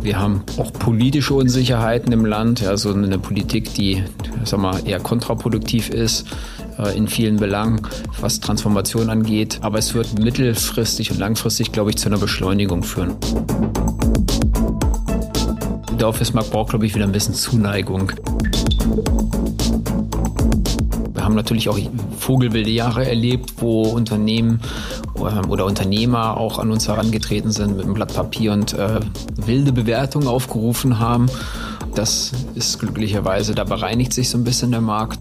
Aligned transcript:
Wir 0.00 0.18
haben 0.18 0.42
auch 0.56 0.72
politische 0.72 1.34
Unsicherheiten 1.34 2.12
im 2.12 2.24
Land, 2.24 2.64
also 2.64 2.92
eine 2.92 3.18
Politik, 3.18 3.74
die 3.74 4.04
sag 4.44 4.60
mal, 4.60 4.80
eher 4.86 5.00
kontraproduktiv 5.00 5.90
ist 5.90 6.26
äh, 6.78 6.96
in 6.96 7.08
vielen 7.08 7.36
Belangen, 7.36 7.82
was 8.20 8.40
Transformation 8.40 9.10
angeht. 9.10 9.58
Aber 9.62 9.78
es 9.78 9.94
wird 9.94 10.18
mittelfristig 10.18 11.10
und 11.10 11.18
langfristig, 11.18 11.72
glaube 11.72 11.90
ich, 11.90 11.96
zu 11.96 12.08
einer 12.08 12.18
Beschleunigung 12.18 12.82
führen. 12.82 13.16
Der 15.98 16.08
Office-Markt 16.08 16.50
braucht, 16.50 16.70
glaube 16.70 16.86
ich, 16.86 16.94
wieder 16.94 17.04
ein 17.04 17.12
bisschen 17.12 17.34
Zuneigung. 17.34 18.12
Haben 21.26 21.34
natürlich 21.34 21.68
auch 21.68 21.76
vogelwilde 22.20 22.70
Jahre 22.70 23.04
erlebt, 23.04 23.54
wo 23.56 23.82
Unternehmen 23.82 24.60
ähm, 25.18 25.50
oder 25.50 25.64
Unternehmer 25.66 26.36
auch 26.36 26.60
an 26.60 26.70
uns 26.70 26.86
herangetreten 26.86 27.50
sind 27.50 27.76
mit 27.76 27.84
einem 27.84 27.94
Blatt 27.94 28.14
Papier 28.14 28.52
und 28.52 28.74
äh, 28.74 29.00
wilde 29.34 29.72
Bewertungen 29.72 30.28
aufgerufen 30.28 31.00
haben. 31.00 31.26
Das 31.96 32.30
ist 32.54 32.78
glücklicherweise, 32.78 33.56
da 33.56 33.64
bereinigt 33.64 34.12
sich 34.12 34.28
so 34.30 34.38
ein 34.38 34.44
bisschen 34.44 34.70
der 34.70 34.80
Markt. 34.80 35.18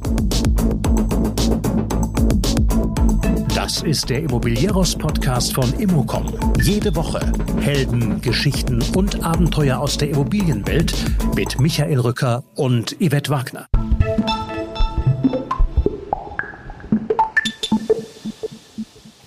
Das 3.55 3.81
ist 3.81 4.07
der 4.11 4.21
Immobilieros-Podcast 4.21 5.55
von 5.55 5.73
Immocom. 5.79 6.27
Jede 6.61 6.95
Woche 6.95 7.31
Helden, 7.61 8.21
Geschichten 8.21 8.83
und 8.95 9.23
Abenteuer 9.23 9.79
aus 9.79 9.97
der 9.97 10.11
Immobilienwelt 10.11 10.93
mit 11.35 11.59
Michael 11.59 11.99
Rücker 11.99 12.43
und 12.53 12.95
Yvette 12.99 13.31
Wagner. 13.31 13.67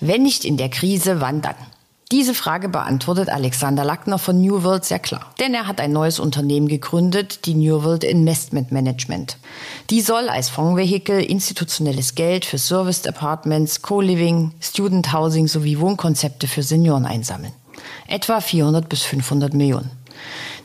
Wenn 0.01 0.23
nicht 0.23 0.45
in 0.45 0.57
der 0.57 0.69
Krise, 0.69 1.21
wann 1.21 1.41
dann? 1.41 1.55
Diese 2.11 2.33
Frage 2.33 2.69
beantwortet 2.69 3.29
Alexander 3.29 3.83
Lackner 3.85 4.17
von 4.17 4.41
New 4.41 4.63
World 4.63 4.83
sehr 4.83 4.97
klar. 4.97 5.31
Denn 5.39 5.53
er 5.53 5.67
hat 5.67 5.79
ein 5.79 5.91
neues 5.91 6.19
Unternehmen 6.19 6.67
gegründet, 6.67 7.45
die 7.45 7.53
New 7.53 7.83
World 7.83 8.03
Investment 8.03 8.71
Management. 8.71 9.37
Die 9.91 10.01
soll 10.01 10.27
als 10.27 10.49
Fondsvehikel 10.49 11.21
institutionelles 11.21 12.15
Geld 12.15 12.45
für 12.45 12.57
Serviced 12.57 13.07
Apartments, 13.07 13.83
Co-Living, 13.83 14.53
Student 14.59 15.13
Housing 15.13 15.47
sowie 15.47 15.79
Wohnkonzepte 15.79 16.47
für 16.47 16.63
Senioren 16.63 17.05
einsammeln. 17.05 17.53
Etwa 18.07 18.41
400 18.41 18.89
bis 18.89 19.03
500 19.03 19.53
Millionen. 19.53 19.91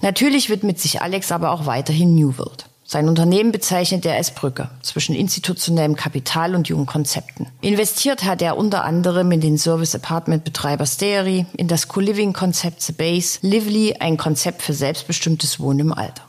Natürlich 0.00 0.48
widmet 0.48 0.80
sich 0.80 1.02
Alex 1.02 1.30
aber 1.30 1.50
auch 1.50 1.66
weiterhin 1.66 2.14
New 2.14 2.38
World. 2.38 2.64
Sein 2.86 3.08
Unternehmen 3.08 3.50
bezeichnet 3.50 4.04
er 4.04 4.14
als 4.14 4.30
Brücke 4.30 4.70
zwischen 4.82 5.14
institutionellem 5.14 5.96
Kapital 5.96 6.54
und 6.54 6.68
jungen 6.68 6.84
Konzepten. 6.84 7.46
Investiert 7.62 8.24
hat 8.24 8.42
er 8.42 8.58
unter 8.58 8.84
anderem 8.84 9.32
in 9.32 9.40
den 9.40 9.56
Service-Apartment-Betreiber 9.56 10.84
Steary, 10.84 11.46
in 11.56 11.66
das 11.66 11.88
Co-Living-Konzept 11.88 12.82
The 12.82 12.92
Base, 12.92 13.38
Lively, 13.40 13.96
ein 14.00 14.18
Konzept 14.18 14.60
für 14.60 14.74
selbstbestimmtes 14.74 15.58
Wohnen 15.60 15.80
im 15.80 15.92
Alter. 15.92 16.22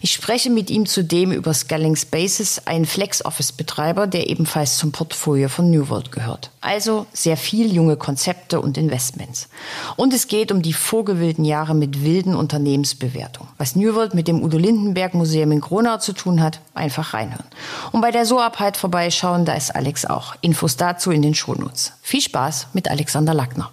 Ich 0.00 0.12
spreche 0.12 0.50
mit 0.50 0.70
ihm 0.70 0.86
zudem 0.86 1.32
über 1.32 1.54
Scaling 1.54 1.96
Spaces, 1.96 2.66
einen 2.66 2.86
Flex-Office-Betreiber, 2.86 4.06
der 4.06 4.28
ebenfalls 4.28 4.78
zum 4.78 4.92
Portfolio 4.92 5.48
von 5.48 5.70
New 5.70 5.88
World 5.88 6.12
gehört. 6.12 6.50
Also 6.60 7.06
sehr 7.12 7.36
viel 7.36 7.72
junge 7.72 7.96
Konzepte 7.96 8.60
und 8.60 8.78
Investments. 8.78 9.48
Und 9.96 10.12
es 10.12 10.28
geht 10.28 10.52
um 10.52 10.62
die 10.62 10.72
vorgewilden 10.72 11.44
Jahre 11.44 11.74
mit 11.74 12.04
wilden 12.04 12.34
Unternehmensbewertungen. 12.34 13.52
Was 13.58 13.76
New 13.76 13.94
World 13.94 14.14
mit 14.14 14.28
dem 14.28 14.42
Udo 14.42 14.58
Lindenberg 14.58 15.14
Museum 15.14 15.52
in 15.52 15.60
Gronau 15.60 15.98
zu 15.98 16.12
tun 16.12 16.42
hat, 16.42 16.60
einfach 16.74 17.14
reinhören. 17.14 17.46
Und 17.92 18.00
bei 18.00 18.10
der 18.10 18.26
SOAP 18.26 18.76
vorbeischauen, 18.76 19.44
da 19.44 19.54
ist 19.54 19.74
Alex 19.74 20.04
auch. 20.04 20.34
Infos 20.40 20.76
dazu 20.76 21.10
in 21.10 21.22
den 21.22 21.34
Shownotes. 21.34 21.92
Viel 22.02 22.20
Spaß 22.20 22.68
mit 22.72 22.88
Alexander 22.88 23.34
Lackner. 23.34 23.70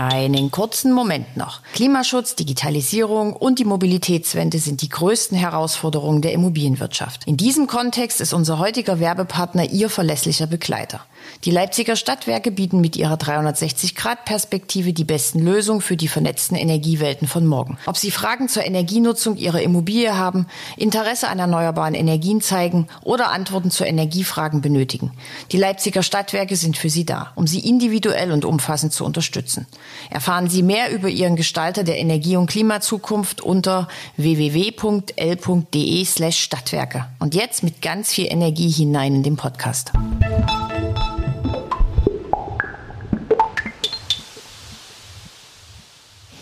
Einen 0.00 0.50
kurzen 0.50 0.94
Moment 0.94 1.36
noch. 1.36 1.60
Klimaschutz, 1.74 2.34
Digitalisierung 2.34 3.34
und 3.34 3.58
die 3.58 3.66
Mobilitätswende 3.66 4.58
sind 4.58 4.80
die 4.80 4.88
größten 4.88 5.36
Herausforderungen 5.36 6.22
der 6.22 6.32
Immobilienwirtschaft. 6.32 7.26
In 7.26 7.36
diesem 7.36 7.66
Kontext 7.66 8.22
ist 8.22 8.32
unser 8.32 8.58
heutiger 8.58 8.98
Werbepartner 8.98 9.70
Ihr 9.70 9.90
verlässlicher 9.90 10.46
Begleiter. 10.46 11.04
Die 11.44 11.50
Leipziger 11.50 11.96
Stadtwerke 11.96 12.50
bieten 12.50 12.80
mit 12.80 12.96
ihrer 12.96 13.16
360-Grad-Perspektive 13.16 14.94
die 14.94 15.04
besten 15.04 15.40
Lösungen 15.40 15.82
für 15.82 15.98
die 15.98 16.08
vernetzten 16.08 16.56
Energiewelten 16.56 17.28
von 17.28 17.46
morgen. 17.46 17.76
Ob 17.84 17.98
Sie 17.98 18.10
Fragen 18.10 18.48
zur 18.48 18.64
Energienutzung 18.64 19.36
Ihrer 19.36 19.60
Immobilie 19.60 20.16
haben, 20.16 20.46
Interesse 20.78 21.28
an 21.28 21.38
erneuerbaren 21.38 21.94
Energien 21.94 22.40
zeigen 22.40 22.88
oder 23.02 23.32
Antworten 23.32 23.70
zu 23.70 23.84
Energiefragen 23.84 24.62
benötigen. 24.62 25.12
Die 25.52 25.58
Leipziger 25.58 26.02
Stadtwerke 26.02 26.56
sind 26.56 26.78
für 26.78 26.88
Sie 26.88 27.04
da, 27.04 27.32
um 27.34 27.46
Sie 27.46 27.60
individuell 27.60 28.32
und 28.32 28.46
umfassend 28.46 28.94
zu 28.94 29.04
unterstützen. 29.04 29.66
Erfahren 30.10 30.48
Sie 30.48 30.62
mehr 30.62 30.90
über 30.92 31.08
Ihren 31.08 31.36
Gestalter 31.36 31.84
der 31.84 31.98
Energie- 31.98 32.36
und 32.36 32.48
Klimazukunft 32.48 33.40
unter 33.40 33.88
www.l.de 34.16 36.04
slash 36.04 36.38
Stadtwerke. 36.38 37.06
Und 37.18 37.34
jetzt 37.34 37.62
mit 37.62 37.82
ganz 37.82 38.12
viel 38.12 38.26
Energie 38.30 38.70
hinein 38.70 39.14
in 39.16 39.22
den 39.22 39.36
Podcast. 39.36 39.92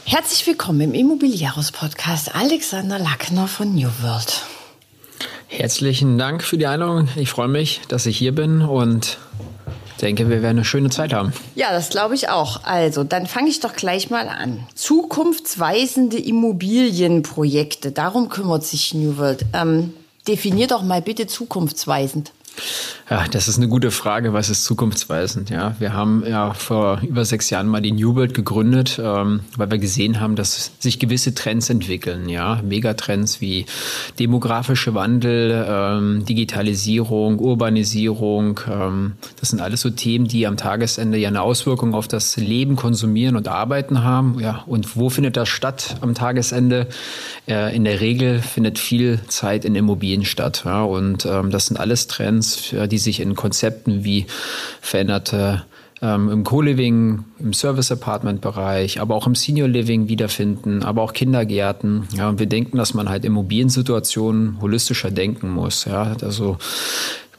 Herzlich 0.04 0.47
willkommen 0.47 0.80
im 0.80 0.94
Immobilieros 0.94 1.70
Podcast 1.70 2.34
Alexander 2.34 2.98
Lackner 2.98 3.47
von 3.47 3.75
New 3.75 3.91
World. 4.00 4.42
Herzlichen 5.48 6.16
Dank 6.16 6.42
für 6.42 6.56
die 6.56 6.66
Einladung. 6.66 7.09
Ich 7.16 7.28
freue 7.28 7.48
mich, 7.48 7.82
dass 7.88 8.06
ich 8.06 8.16
hier 8.16 8.34
bin 8.34 8.62
und 8.62 9.19
denke, 9.98 10.28
wir 10.28 10.42
werden 10.42 10.59
eine 10.59 10.64
schöne 10.64 10.91
Zeit 10.91 11.12
haben. 11.12 11.32
Ja, 11.54 11.72
das 11.72 11.91
glaube 11.91 12.14
ich 12.14 12.28
auch. 12.28 12.64
Also, 12.64 13.04
dann 13.04 13.26
fange 13.26 13.48
ich 13.48 13.60
doch 13.60 13.75
gleich 13.75 14.10
mal 14.10 14.28
an. 14.28 14.66
Zukunftsweisende 14.75 16.19
Immobilienprojekte, 16.19 17.92
darum 17.92 18.28
kümmert 18.28 18.64
sich 18.64 18.94
New 18.94 19.19
World. 19.19 19.44
Ähm, 19.53 19.92
definier 20.26 20.66
doch 20.66 20.82
mal 20.82 21.03
bitte 21.03 21.26
zukunftsweisend. 21.26 22.32
Ja, 23.10 23.24
das 23.30 23.48
ist 23.48 23.56
eine 23.56 23.69
gute 23.69 23.91
Frage. 23.91 24.34
Was 24.34 24.50
ist 24.50 24.64
zukunftsweisend? 24.64 25.48
Ja, 25.48 25.74
wir 25.78 25.94
haben 25.94 26.24
ja 26.26 26.52
vor 26.52 27.00
über 27.02 27.24
sechs 27.24 27.48
Jahren 27.48 27.66
mal 27.66 27.80
die 27.80 27.92
New 27.92 28.14
World 28.14 28.34
gegründet, 28.34 29.00
ähm, 29.02 29.41
weil 29.56 29.70
wir 29.70 29.78
gesehen 29.78 30.20
haben, 30.20 30.36
dass 30.36 30.72
sich 30.78 30.98
gewisse 30.98 31.34
Trends 31.34 31.70
entwickeln. 31.70 32.28
Ja, 32.28 32.60
Megatrends 32.62 33.41
wie 33.41 33.64
demografische 34.18 34.94
Wandel, 34.94 35.64
ähm, 35.66 36.26
Digitalisierung, 36.26 37.38
Urbanisierung. 37.38 38.60
Ähm, 38.70 39.14
das 39.41 39.50
sind 39.50 39.60
alles 39.60 39.80
so 39.80 39.88
Themen, 39.88 40.28
die 40.28 40.47
am 40.47 40.58
Tagesende 40.58 41.16
ja 41.16 41.28
eine 41.28 41.41
Auswirkung 41.41 41.94
auf 41.94 42.08
das 42.08 42.36
Leben, 42.36 42.76
Konsumieren 42.76 43.36
und 43.36 43.48
Arbeiten 43.48 44.04
haben. 44.04 44.38
Ja, 44.38 44.64
und 44.66 44.97
wo 44.97 45.08
findet 45.08 45.38
das 45.38 45.48
statt 45.48 45.97
am 46.02 46.14
Tagesende? 46.14 46.88
Äh, 47.48 47.74
in 47.74 47.84
der 47.84 48.00
Regel 48.00 48.41
findet 48.42 48.78
viel 48.78 49.20
Zeit 49.28 49.64
in 49.64 49.74
Immobilien 49.74 50.26
statt. 50.26 50.62
Ja, 50.66 50.82
und 50.82 51.24
ähm, 51.24 51.50
das 51.50 51.66
sind 51.66 51.78
alles 51.78 52.06
Trends, 52.06 52.47
die 52.56 52.88
die 52.88 52.98
sich 52.98 53.20
in 53.20 53.34
Konzepten 53.34 54.04
wie 54.04 54.26
veränderte 54.81 55.64
ähm, 56.03 56.31
im 56.31 56.44
Co-Living, 56.44 57.25
im 57.38 57.53
Service-Apartment-Bereich, 57.53 59.00
aber 59.00 59.14
auch 59.14 59.26
im 59.26 59.34
Senior-Living 59.34 60.09
wiederfinden, 60.09 60.82
aber 60.82 61.03
auch 61.03 61.12
Kindergärten. 61.12 62.09
Ja, 62.14 62.28
und 62.28 62.38
wir 62.38 62.47
denken, 62.47 62.76
dass 62.76 62.94
man 62.94 63.09
halt 63.09 63.25
Immobiliensituationen 63.25 64.60
holistischer 64.60 65.10
denken 65.10 65.50
muss. 65.50 65.84
Ja, 65.84 66.16
also 66.22 66.59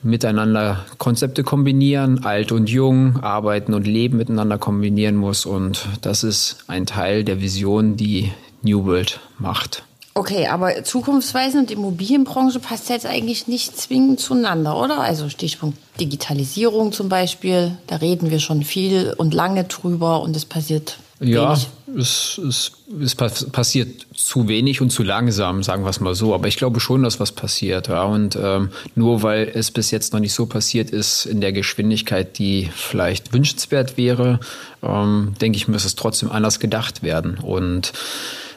miteinander 0.01 0.85
Konzepte 0.97 1.43
kombinieren, 1.43 2.23
alt 2.23 2.51
und 2.51 2.69
jung, 2.69 3.17
arbeiten 3.21 3.73
und 3.73 3.85
leben 3.85 4.17
miteinander 4.17 4.57
kombinieren 4.57 5.15
muss. 5.15 5.45
Und 5.45 5.87
das 6.01 6.23
ist 6.23 6.63
ein 6.67 6.85
Teil 6.85 7.23
der 7.23 7.41
Vision, 7.41 7.97
die 7.97 8.31
New 8.61 8.85
World 8.85 9.19
macht. 9.37 9.83
Okay, 10.15 10.47
aber 10.47 10.83
Zukunftsweisen 10.83 11.61
und 11.61 11.71
Immobilienbranche 11.71 12.59
passt 12.59 12.89
jetzt 12.89 13.05
eigentlich 13.05 13.47
nicht 13.47 13.77
zwingend 13.77 14.19
zueinander, 14.19 14.77
oder? 14.77 14.99
Also 14.99 15.29
Stichpunkt 15.29 15.77
Digitalisierung 15.99 16.91
zum 16.91 17.09
Beispiel, 17.09 17.77
da 17.87 17.97
reden 17.97 18.31
wir 18.31 18.39
schon 18.39 18.63
viel 18.63 19.13
und 19.17 19.33
lange 19.33 19.65
drüber 19.65 20.21
und 20.21 20.35
es 20.35 20.45
passiert 20.45 20.97
ja, 21.21 21.57
es, 21.97 22.37
es, 22.37 22.71
es 23.01 23.15
passiert 23.15 24.07
zu 24.15 24.47
wenig 24.47 24.79
und 24.79 24.89
zu 24.89 25.03
langsam, 25.03 25.63
sagen 25.63 25.83
wir 25.83 25.89
es 25.89 25.99
mal 25.99 26.15
so. 26.15 26.33
Aber 26.33 26.47
ich 26.47 26.55
glaube 26.55 26.79
schon, 26.79 27.03
dass 27.03 27.19
was 27.19 27.33
passiert. 27.33 27.89
Ja. 27.89 28.03
Und 28.03 28.37
ähm, 28.41 28.69
nur 28.95 29.21
weil 29.21 29.51
es 29.53 29.71
bis 29.71 29.91
jetzt 29.91 30.13
noch 30.13 30.21
nicht 30.21 30.33
so 30.33 30.45
passiert 30.45 30.91
ist 30.91 31.25
in 31.25 31.41
der 31.41 31.51
Geschwindigkeit, 31.51 32.37
die 32.37 32.69
vielleicht 32.73 33.33
wünschenswert 33.33 33.97
wäre, 33.97 34.39
ähm, 34.81 35.33
denke 35.41 35.57
ich, 35.57 35.67
muss 35.67 35.83
es 35.83 35.95
trotzdem 35.95 36.31
anders 36.31 36.61
gedacht 36.61 37.03
werden. 37.03 37.37
Und 37.37 37.91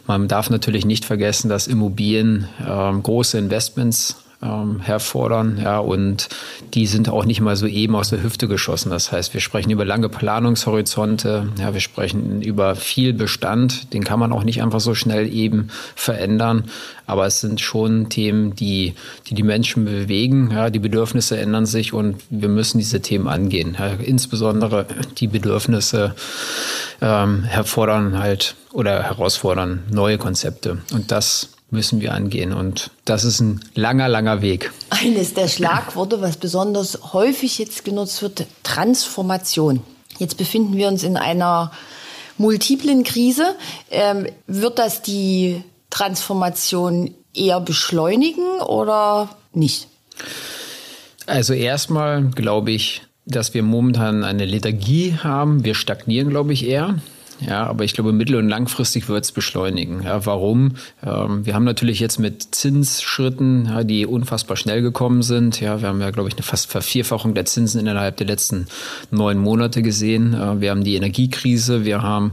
man 0.06 0.28
darf 0.28 0.50
natürlich 0.50 0.84
nicht 0.84 1.04
vergessen, 1.04 1.48
dass 1.48 1.66
Immobilien 1.66 2.48
ähm, 2.66 3.02
große 3.02 3.38
Investments 3.38 4.21
ähm, 4.42 4.80
herfordern. 4.80 5.58
Ja, 5.62 5.78
und 5.78 6.28
die 6.74 6.86
sind 6.86 7.08
auch 7.08 7.24
nicht 7.24 7.40
mal 7.40 7.56
so 7.56 7.66
eben 7.66 7.94
aus 7.94 8.10
der 8.10 8.22
Hüfte 8.22 8.48
geschossen. 8.48 8.90
Das 8.90 9.12
heißt, 9.12 9.34
wir 9.34 9.40
sprechen 9.40 9.70
über 9.70 9.84
lange 9.84 10.08
Planungshorizonte. 10.08 11.48
Ja, 11.58 11.72
wir 11.72 11.80
sprechen 11.80 12.42
über 12.42 12.74
viel 12.74 13.12
Bestand. 13.12 13.92
Den 13.92 14.04
kann 14.04 14.18
man 14.18 14.32
auch 14.32 14.44
nicht 14.44 14.62
einfach 14.62 14.80
so 14.80 14.94
schnell 14.94 15.32
eben 15.32 15.68
verändern. 15.94 16.64
Aber 17.06 17.26
es 17.26 17.40
sind 17.40 17.60
schon 17.60 18.08
Themen, 18.08 18.54
die 18.54 18.94
die, 19.28 19.34
die 19.34 19.42
Menschen 19.42 19.84
bewegen. 19.84 20.50
Ja, 20.52 20.70
die 20.70 20.78
Bedürfnisse 20.78 21.38
ändern 21.38 21.66
sich 21.66 21.92
und 21.92 22.16
wir 22.30 22.48
müssen 22.48 22.78
diese 22.78 23.00
Themen 23.00 23.28
angehen. 23.28 23.76
Ja, 23.78 23.88
insbesondere 23.88 24.86
die 25.18 25.26
Bedürfnisse 25.26 26.14
ähm, 27.00 27.44
herfordern 27.44 28.18
halt 28.18 28.56
oder 28.72 29.02
herausfordern 29.02 29.82
neue 29.90 30.18
Konzepte. 30.18 30.78
Und 30.92 31.10
das 31.10 31.51
müssen 31.72 32.00
wir 32.00 32.12
angehen. 32.12 32.52
Und 32.52 32.90
das 33.04 33.24
ist 33.24 33.40
ein 33.40 33.60
langer, 33.74 34.08
langer 34.08 34.42
Weg. 34.42 34.70
Eines 34.90 35.34
der 35.34 35.48
Schlagworte, 35.48 36.20
was 36.20 36.36
besonders 36.36 37.12
häufig 37.12 37.58
jetzt 37.58 37.84
genutzt 37.84 38.22
wird, 38.22 38.46
Transformation. 38.62 39.82
Jetzt 40.18 40.36
befinden 40.36 40.76
wir 40.76 40.88
uns 40.88 41.02
in 41.02 41.16
einer 41.16 41.72
multiplen 42.38 43.02
Krise. 43.02 43.56
Ähm, 43.90 44.26
wird 44.46 44.78
das 44.78 45.02
die 45.02 45.62
Transformation 45.90 47.14
eher 47.34 47.60
beschleunigen 47.60 48.60
oder 48.60 49.30
nicht? 49.52 49.88
Also 51.26 51.54
erstmal 51.54 52.24
glaube 52.24 52.72
ich, 52.72 53.02
dass 53.24 53.54
wir 53.54 53.62
momentan 53.62 54.24
eine 54.24 54.44
Lethargie 54.44 55.16
haben. 55.22 55.64
Wir 55.64 55.74
stagnieren, 55.74 56.30
glaube 56.30 56.52
ich, 56.52 56.66
eher. 56.66 56.96
Ja, 57.46 57.66
aber 57.66 57.84
ich 57.84 57.94
glaube, 57.94 58.12
mittel- 58.12 58.36
und 58.36 58.48
langfristig 58.48 59.08
wird 59.08 59.24
es 59.24 59.32
beschleunigen. 59.32 60.02
Ja, 60.02 60.24
warum? 60.26 60.72
Ähm, 61.04 61.44
wir 61.44 61.54
haben 61.54 61.64
natürlich 61.64 62.00
jetzt 62.00 62.18
mit 62.18 62.54
Zinsschritten, 62.54 63.66
ja, 63.66 63.84
die 63.84 64.06
unfassbar 64.06 64.56
schnell 64.56 64.82
gekommen 64.82 65.22
sind. 65.22 65.60
Ja, 65.60 65.80
wir 65.80 65.88
haben 65.88 66.00
ja, 66.00 66.10
glaube 66.10 66.28
ich, 66.28 66.34
eine 66.34 66.42
fast 66.42 66.70
Vervierfachung 66.70 67.34
der 67.34 67.44
Zinsen 67.44 67.80
innerhalb 67.80 68.16
der 68.16 68.26
letzten 68.26 68.66
neun 69.10 69.38
Monate 69.38 69.82
gesehen. 69.82 70.34
Äh, 70.34 70.60
wir 70.60 70.70
haben 70.70 70.84
die 70.84 70.96
Energiekrise, 70.96 71.84
wir 71.84 72.02
haben 72.02 72.32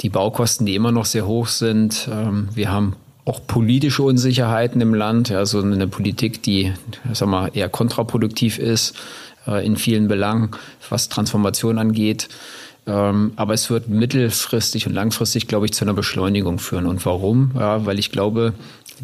die 0.00 0.10
Baukosten, 0.10 0.66
die 0.66 0.74
immer 0.74 0.92
noch 0.92 1.04
sehr 1.04 1.26
hoch 1.26 1.48
sind. 1.48 2.08
Ähm, 2.10 2.48
wir 2.54 2.70
haben 2.70 2.94
auch 3.24 3.40
politische 3.46 4.02
Unsicherheiten 4.02 4.80
im 4.80 4.94
Land, 4.94 5.28
ja, 5.28 5.44
so 5.44 5.60
eine 5.60 5.86
Politik, 5.86 6.42
die, 6.42 6.72
sag 7.12 7.28
mal, 7.28 7.50
eher 7.52 7.68
kontraproduktiv 7.68 8.58
ist 8.58 8.94
äh, 9.46 9.64
in 9.66 9.76
vielen 9.76 10.08
Belangen, 10.08 10.50
was 10.88 11.08
Transformation 11.08 11.78
angeht. 11.78 12.28
Ähm, 12.88 13.32
aber 13.36 13.54
es 13.54 13.68
wird 13.70 13.88
mittelfristig 13.88 14.86
und 14.86 14.94
langfristig, 14.94 15.46
glaube 15.46 15.66
ich, 15.66 15.72
zu 15.72 15.84
einer 15.84 15.92
Beschleunigung 15.92 16.58
führen. 16.58 16.86
Und 16.86 17.04
warum? 17.04 17.52
Ja, 17.54 17.84
weil 17.84 17.98
ich 17.98 18.10
glaube, 18.10 18.54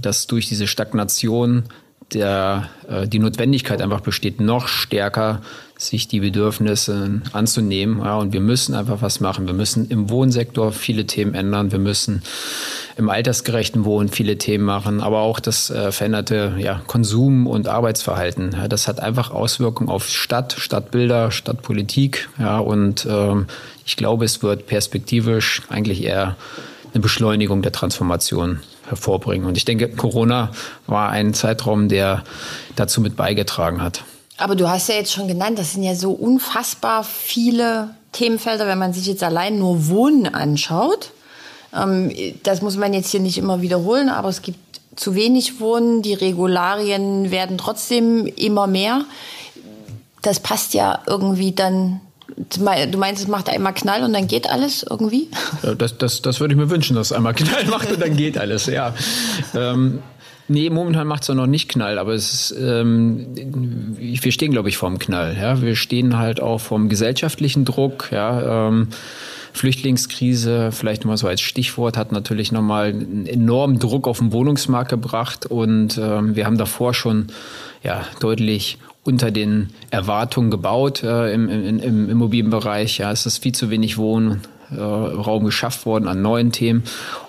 dass 0.00 0.26
durch 0.26 0.48
diese 0.48 0.66
Stagnation 0.66 1.64
der, 2.12 2.68
äh, 2.88 3.06
die 3.06 3.18
Notwendigkeit 3.18 3.82
einfach 3.82 4.00
besteht, 4.00 4.40
noch 4.40 4.68
stärker 4.68 5.42
sich 5.76 6.08
die 6.08 6.20
Bedürfnisse 6.20 7.20
anzunehmen. 7.32 7.98
Ja, 7.98 8.16
und 8.18 8.32
wir 8.32 8.40
müssen 8.40 8.74
einfach 8.74 9.02
was 9.02 9.20
machen. 9.20 9.46
Wir 9.46 9.54
müssen 9.54 9.88
im 9.88 10.08
Wohnsektor 10.08 10.72
viele 10.72 11.06
Themen 11.06 11.34
ändern. 11.34 11.72
Wir 11.72 11.78
müssen 11.78 12.22
im 12.96 13.10
altersgerechten 13.10 13.84
Wohnen 13.84 14.08
viele 14.08 14.38
Themen 14.38 14.64
machen, 14.64 15.00
aber 15.00 15.20
auch 15.20 15.40
das 15.40 15.70
äh, 15.70 15.90
veränderte 15.90 16.54
ja, 16.58 16.80
Konsum- 16.86 17.46
und 17.46 17.66
Arbeitsverhalten. 17.66 18.52
Ja, 18.52 18.68
das 18.68 18.86
hat 18.86 19.00
einfach 19.00 19.30
Auswirkungen 19.32 19.90
auf 19.90 20.08
Stadt, 20.08 20.54
Stadtbilder, 20.56 21.32
Stadtpolitik. 21.32 22.28
Ja, 22.38 22.58
und 22.58 23.06
ähm, 23.10 23.46
ich 23.84 23.96
glaube, 23.96 24.24
es 24.24 24.42
wird 24.42 24.66
perspektivisch 24.66 25.62
eigentlich 25.68 26.02
eher 26.02 26.36
eine 26.92 27.02
Beschleunigung 27.02 27.62
der 27.62 27.72
Transformation 27.72 28.60
hervorbringen. 28.88 29.46
Und 29.46 29.56
ich 29.56 29.64
denke, 29.64 29.88
Corona 29.88 30.50
war 30.86 31.10
ein 31.10 31.34
Zeitraum, 31.34 31.88
der 31.88 32.22
dazu 32.76 33.00
mit 33.00 33.16
beigetragen 33.16 33.82
hat. 33.82 34.04
Aber 34.36 34.56
du 34.56 34.68
hast 34.68 34.88
ja 34.88 34.96
jetzt 34.96 35.12
schon 35.12 35.28
genannt, 35.28 35.58
das 35.58 35.72
sind 35.72 35.82
ja 35.82 35.94
so 35.94 36.10
unfassbar 36.12 37.04
viele 37.04 37.90
Themenfelder, 38.12 38.66
wenn 38.66 38.78
man 38.78 38.92
sich 38.92 39.06
jetzt 39.06 39.22
allein 39.22 39.58
nur 39.58 39.88
Wohnen 39.88 40.32
anschaut. 40.32 41.10
Ähm, 41.74 42.12
das 42.42 42.62
muss 42.62 42.76
man 42.76 42.94
jetzt 42.94 43.10
hier 43.10 43.20
nicht 43.20 43.38
immer 43.38 43.62
wiederholen, 43.62 44.08
aber 44.08 44.28
es 44.28 44.42
gibt 44.42 44.58
zu 44.96 45.14
wenig 45.14 45.60
Wohnen, 45.60 46.02
die 46.02 46.14
Regularien 46.14 47.30
werden 47.30 47.58
trotzdem 47.58 48.26
immer 48.26 48.66
mehr. 48.66 49.04
Das 50.22 50.40
passt 50.40 50.74
ja 50.74 51.00
irgendwie 51.06 51.52
dann 51.52 52.00
Du 52.36 52.98
meinst, 52.98 53.22
es 53.22 53.28
macht 53.28 53.48
einmal 53.50 53.74
Knall 53.74 54.02
und 54.02 54.12
dann 54.12 54.26
geht 54.26 54.48
alles 54.48 54.84
irgendwie? 54.88 55.28
Das, 55.78 55.98
das, 55.98 56.22
das 56.22 56.40
würde 56.40 56.54
ich 56.54 56.58
mir 56.58 56.70
wünschen, 56.70 56.96
dass 56.96 57.08
es 57.08 57.12
einmal 57.12 57.34
Knall 57.34 57.66
macht 57.66 57.92
und 57.92 58.00
dann 58.00 58.16
geht 58.16 58.38
alles, 58.38 58.66
ja. 58.66 58.94
Ähm, 59.54 60.00
nee, 60.48 60.70
momentan 60.70 61.06
macht 61.06 61.22
es 61.22 61.28
ja 61.28 61.34
noch 61.34 61.46
nicht 61.46 61.68
Knall, 61.68 61.98
aber 61.98 62.14
es 62.14 62.32
ist, 62.32 62.58
ähm, 62.58 63.26
wir 63.34 64.32
stehen, 64.32 64.52
glaube 64.52 64.68
ich, 64.68 64.78
vorm 64.78 64.98
Knall. 64.98 65.36
Ja? 65.38 65.60
Wir 65.60 65.76
stehen 65.76 66.18
halt 66.18 66.40
auch 66.40 66.60
vom 66.60 66.88
gesellschaftlichen 66.88 67.64
Druck, 67.64 68.08
ja. 68.10 68.68
Ähm, 68.68 68.88
Flüchtlingskrise, 69.52 70.72
vielleicht 70.72 71.04
mal 71.04 71.16
so 71.16 71.28
als 71.28 71.40
Stichwort, 71.40 71.96
hat 71.96 72.10
natürlich 72.10 72.50
nochmal 72.50 72.86
einen 72.88 73.26
enormen 73.26 73.78
Druck 73.78 74.08
auf 74.08 74.18
den 74.18 74.32
Wohnungsmarkt 74.32 74.90
gebracht 74.90 75.46
und 75.46 75.96
ähm, 75.96 76.34
wir 76.34 76.46
haben 76.46 76.58
davor 76.58 76.92
schon 76.92 77.28
ja, 77.84 78.04
deutlich 78.18 78.78
unter 79.04 79.30
den 79.30 79.70
Erwartungen 79.90 80.50
gebaut 80.50 81.02
äh, 81.02 81.32
im, 81.32 81.48
im, 81.48 81.78
im 81.78 82.10
Immobilienbereich. 82.10 82.98
Ja, 82.98 83.12
es 83.12 83.26
ist 83.26 83.38
viel 83.38 83.52
zu 83.52 83.70
wenig 83.70 83.98
Wohnraum 83.98 84.40
äh, 84.74 85.44
geschafft 85.44 85.86
worden 85.86 86.08
an 86.08 86.22
neuen 86.22 86.52
Themen. 86.52 86.84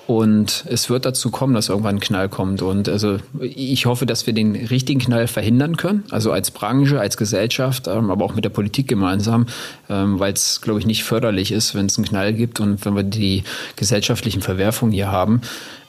Und 0.07 0.65
es 0.69 0.89
wird 0.91 1.05
dazu 1.05 1.31
kommen, 1.31 1.55
dass 1.55 1.69
irgendwann 1.69 1.95
ein 1.95 1.99
Knall 1.99 2.29
kommt. 2.29 2.61
Und 2.61 2.87
also 2.87 3.17
ich 3.39 3.87
hoffe, 3.87 4.05
dass 4.05 4.27
wir 4.27 4.33
den 4.33 4.55
richtigen 4.55 4.99
Knall 4.99 5.25
verhindern 5.25 5.77
können, 5.77 6.03
also 6.11 6.31
als 6.31 6.51
Branche, 6.51 6.99
als 6.99 7.17
Gesellschaft, 7.17 7.87
ähm, 7.87 8.11
aber 8.11 8.23
auch 8.23 8.35
mit 8.35 8.45
der 8.45 8.49
Politik 8.49 8.87
gemeinsam, 8.87 9.47
ähm, 9.89 10.19
weil 10.19 10.33
es, 10.33 10.61
glaube 10.61 10.79
ich, 10.79 10.85
nicht 10.85 11.03
förderlich 11.03 11.51
ist, 11.51 11.73
wenn 11.73 11.87
es 11.87 11.97
einen 11.97 12.05
Knall 12.05 12.33
gibt 12.33 12.59
und 12.59 12.85
wenn 12.85 12.95
wir 12.95 13.03
die 13.03 13.43
gesellschaftlichen 13.77 14.41
Verwerfungen 14.41 14.93
hier 14.93 15.11
haben. 15.11 15.41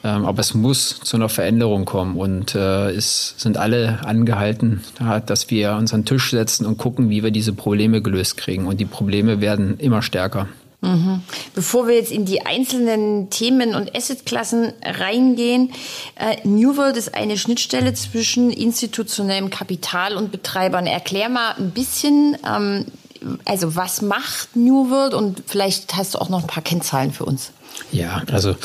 Ähm, 0.03 0.25
aber 0.25 0.39
es 0.39 0.55
muss 0.55 0.99
zu 0.99 1.17
einer 1.17 1.29
Veränderung 1.29 1.85
kommen 1.85 2.15
und 2.15 2.55
äh, 2.55 2.89
es 2.91 3.35
sind 3.37 3.57
alle 3.57 3.99
angehalten, 4.03 4.81
dass 5.27 5.51
wir 5.51 5.73
uns 5.73 5.93
an 5.93 6.01
den 6.01 6.05
Tisch 6.05 6.31
setzen 6.31 6.65
und 6.65 6.77
gucken, 6.77 7.09
wie 7.11 7.23
wir 7.23 7.31
diese 7.31 7.53
Probleme 7.53 8.01
gelöst 8.01 8.37
kriegen. 8.37 8.65
Und 8.65 8.79
die 8.79 8.85
Probleme 8.85 9.41
werden 9.41 9.79
immer 9.79 10.01
stärker. 10.01 10.47
Mhm. 10.81 11.21
Bevor 11.55 11.87
wir 11.87 11.95
jetzt 11.95 12.11
in 12.11 12.25
die 12.25 12.45
einzelnen 12.45 13.31
Themen 13.31 13.73
und 13.73 13.95
Assetklassen 13.95 14.73
reingehen, 14.83 15.71
äh, 16.15 16.37
New 16.47 16.77
World 16.77 16.97
ist 16.97 17.15
eine 17.15 17.37
Schnittstelle 17.37 17.93
zwischen 17.95 18.51
institutionellem 18.51 19.49
Kapital 19.49 20.15
und 20.15 20.31
Betreibern. 20.31 20.85
Erklär 20.85 21.29
mal 21.29 21.55
ein 21.57 21.71
bisschen, 21.71 22.37
ähm, 22.47 22.85
also 23.45 23.75
was 23.75 24.03
macht 24.03 24.55
New 24.55 24.91
World 24.91 25.15
und 25.15 25.43
vielleicht 25.47 25.95
hast 25.95 26.13
du 26.13 26.19
auch 26.19 26.29
noch 26.29 26.41
ein 26.41 26.47
paar 26.47 26.63
Kennzahlen 26.63 27.11
für 27.11 27.25
uns. 27.25 27.51
Ja, 27.91 28.21
also 28.31 28.55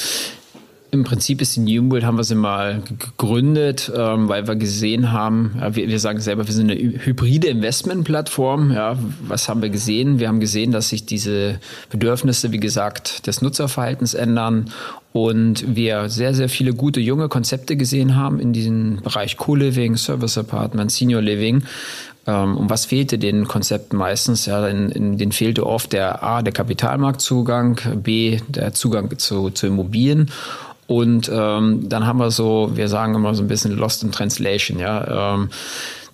im 0.92 1.04
Prinzip 1.04 1.40
ist 1.40 1.56
die 1.56 1.60
New 1.60 1.90
World, 1.90 2.04
haben 2.04 2.18
wir 2.18 2.24
sie 2.24 2.34
mal 2.34 2.82
gegründet, 2.82 3.90
ähm, 3.96 4.28
weil 4.28 4.46
wir 4.46 4.56
gesehen 4.56 5.10
haben, 5.10 5.56
ja, 5.58 5.74
wir, 5.74 5.88
wir, 5.88 5.98
sagen 5.98 6.20
selber, 6.20 6.46
wir 6.46 6.52
sind 6.52 6.70
eine 6.70 6.78
hybride 6.78 7.48
Investmentplattform. 7.48 8.72
Ja, 8.72 8.98
was 9.26 9.48
haben 9.48 9.62
wir 9.62 9.70
gesehen? 9.70 10.18
Wir 10.18 10.28
haben 10.28 10.38
gesehen, 10.38 10.70
dass 10.70 10.90
sich 10.90 11.06
diese 11.06 11.60
Bedürfnisse, 11.88 12.52
wie 12.52 12.60
gesagt, 12.60 13.26
des 13.26 13.40
Nutzerverhaltens 13.40 14.12
ändern 14.12 14.70
und 15.14 15.64
wir 15.74 16.10
sehr, 16.10 16.34
sehr 16.34 16.50
viele 16.50 16.74
gute 16.74 17.00
junge 17.00 17.30
Konzepte 17.30 17.76
gesehen 17.76 18.14
haben 18.16 18.38
in 18.38 18.52
diesem 18.52 19.00
Bereich 19.02 19.38
Co-Living, 19.38 19.96
Service 19.96 20.36
Apartment, 20.36 20.92
Senior 20.92 21.22
Living. 21.22 21.64
Ähm, 22.26 22.58
und 22.58 22.68
was 22.68 22.84
fehlte 22.84 23.18
den 23.18 23.48
Konzepten 23.48 23.96
meistens? 23.96 24.44
Ja, 24.44 24.68
in, 24.68 24.90
in 24.90 25.16
denen 25.16 25.32
fehlte 25.32 25.66
oft 25.66 25.94
der 25.94 26.22
A, 26.22 26.42
der 26.42 26.52
Kapitalmarktzugang, 26.52 27.80
B, 28.02 28.40
der 28.48 28.74
Zugang 28.74 29.18
zu, 29.18 29.48
zu 29.48 29.66
Immobilien. 29.66 30.30
Und 30.86 31.30
ähm, 31.32 31.88
dann 31.88 32.06
haben 32.06 32.18
wir 32.18 32.30
so, 32.30 32.70
wir 32.74 32.88
sagen 32.88 33.14
immer 33.14 33.34
so 33.34 33.42
ein 33.42 33.48
bisschen 33.48 33.76
Lost 33.76 34.02
in 34.02 34.12
Translation, 34.12 34.78
ja. 34.78 35.34
Ähm, 35.34 35.50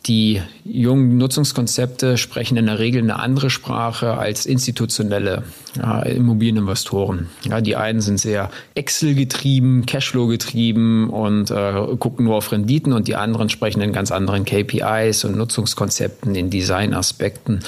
die 0.08 0.42
jungen 0.64 1.18
Nutzungskonzepte 1.18 2.16
sprechen 2.16 2.56
in 2.56 2.66
der 2.66 2.78
Regel 2.78 3.02
eine 3.02 3.18
andere 3.18 3.50
Sprache 3.50 4.14
als 4.16 4.46
institutionelle 4.46 5.44
ja, 5.76 6.00
Immobilieninvestoren. 6.02 7.28
Ja, 7.44 7.60
die 7.60 7.76
einen 7.76 8.00
sind 8.00 8.18
sehr 8.18 8.50
Excel-getrieben, 8.74 9.84
Cashflow-getrieben 9.84 11.10
und 11.10 11.50
äh, 11.50 11.72
gucken 11.98 12.24
nur 12.24 12.36
auf 12.36 12.50
Renditen 12.50 12.92
und 12.94 13.06
die 13.06 13.16
anderen 13.16 13.50
sprechen 13.50 13.82
in 13.82 13.92
ganz 13.92 14.10
anderen 14.10 14.44
KPIs 14.46 15.24
und 15.24 15.36
Nutzungskonzepten, 15.36 16.34
in 16.34 16.50
Designaspekten. 16.50 17.60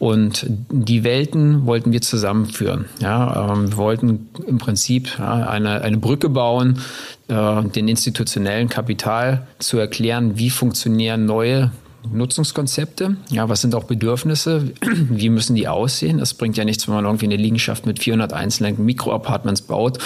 Und 0.00 0.46
die 0.48 1.04
Welten 1.04 1.66
wollten 1.66 1.92
wir 1.92 2.02
zusammenführen. 2.02 2.86
Ja, 3.00 3.52
ähm, 3.52 3.70
wir 3.70 3.76
wollten 3.76 4.28
im 4.46 4.58
Prinzip 4.58 5.20
eine, 5.20 5.80
eine 5.82 5.98
Brücke 5.98 6.28
bauen, 6.28 6.80
äh, 7.28 7.62
den 7.62 7.88
institutionellen 7.88 8.68
Kapital 8.68 9.46
zu 9.58 9.78
erklären, 9.78 10.38
wie 10.38 10.50
funktionieren 10.50 11.26
neue 11.26 11.70
Nutzungskonzepte. 12.12 13.16
Ja, 13.30 13.48
was 13.48 13.60
sind 13.60 13.74
auch 13.74 13.84
Bedürfnisse? 13.84 14.72
Wie 15.10 15.28
müssen 15.28 15.56
die 15.56 15.68
aussehen? 15.68 16.20
Es 16.20 16.34
bringt 16.34 16.56
ja 16.56 16.64
nichts, 16.64 16.86
wenn 16.88 16.94
man 16.94 17.04
irgendwie 17.04 17.26
eine 17.26 17.36
Liegenschaft 17.36 17.86
mit 17.86 17.98
400 17.98 18.32
einzelnen 18.32 18.84
Mikroapartments 18.84 19.62
baut, 19.62 19.98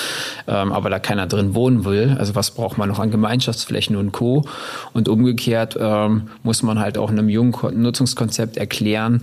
ähm, 0.49 0.73
aber 0.73 0.91
da 0.91 0.99
keiner 0.99 1.27
drin 1.27 1.55
wohnen 1.55 1.85
will. 1.85 2.17
Also 2.19 2.35
was 2.35 2.51
braucht 2.53 2.79
man 2.79 2.89
noch 2.89 2.99
an 2.99 3.11
Gemeinschaftsflächen 3.11 3.97
und 3.97 4.13
Co. 4.13 4.45
Und 4.93 5.09
umgekehrt 5.09 5.77
ähm, 5.79 6.29
muss 6.43 6.63
man 6.63 6.81
halt 6.81 6.99
auch 6.99 7.11
einem 7.11 7.29
jungen 7.29 7.55
Nutzungskonzept 7.83 8.57
erklären, 8.57 9.23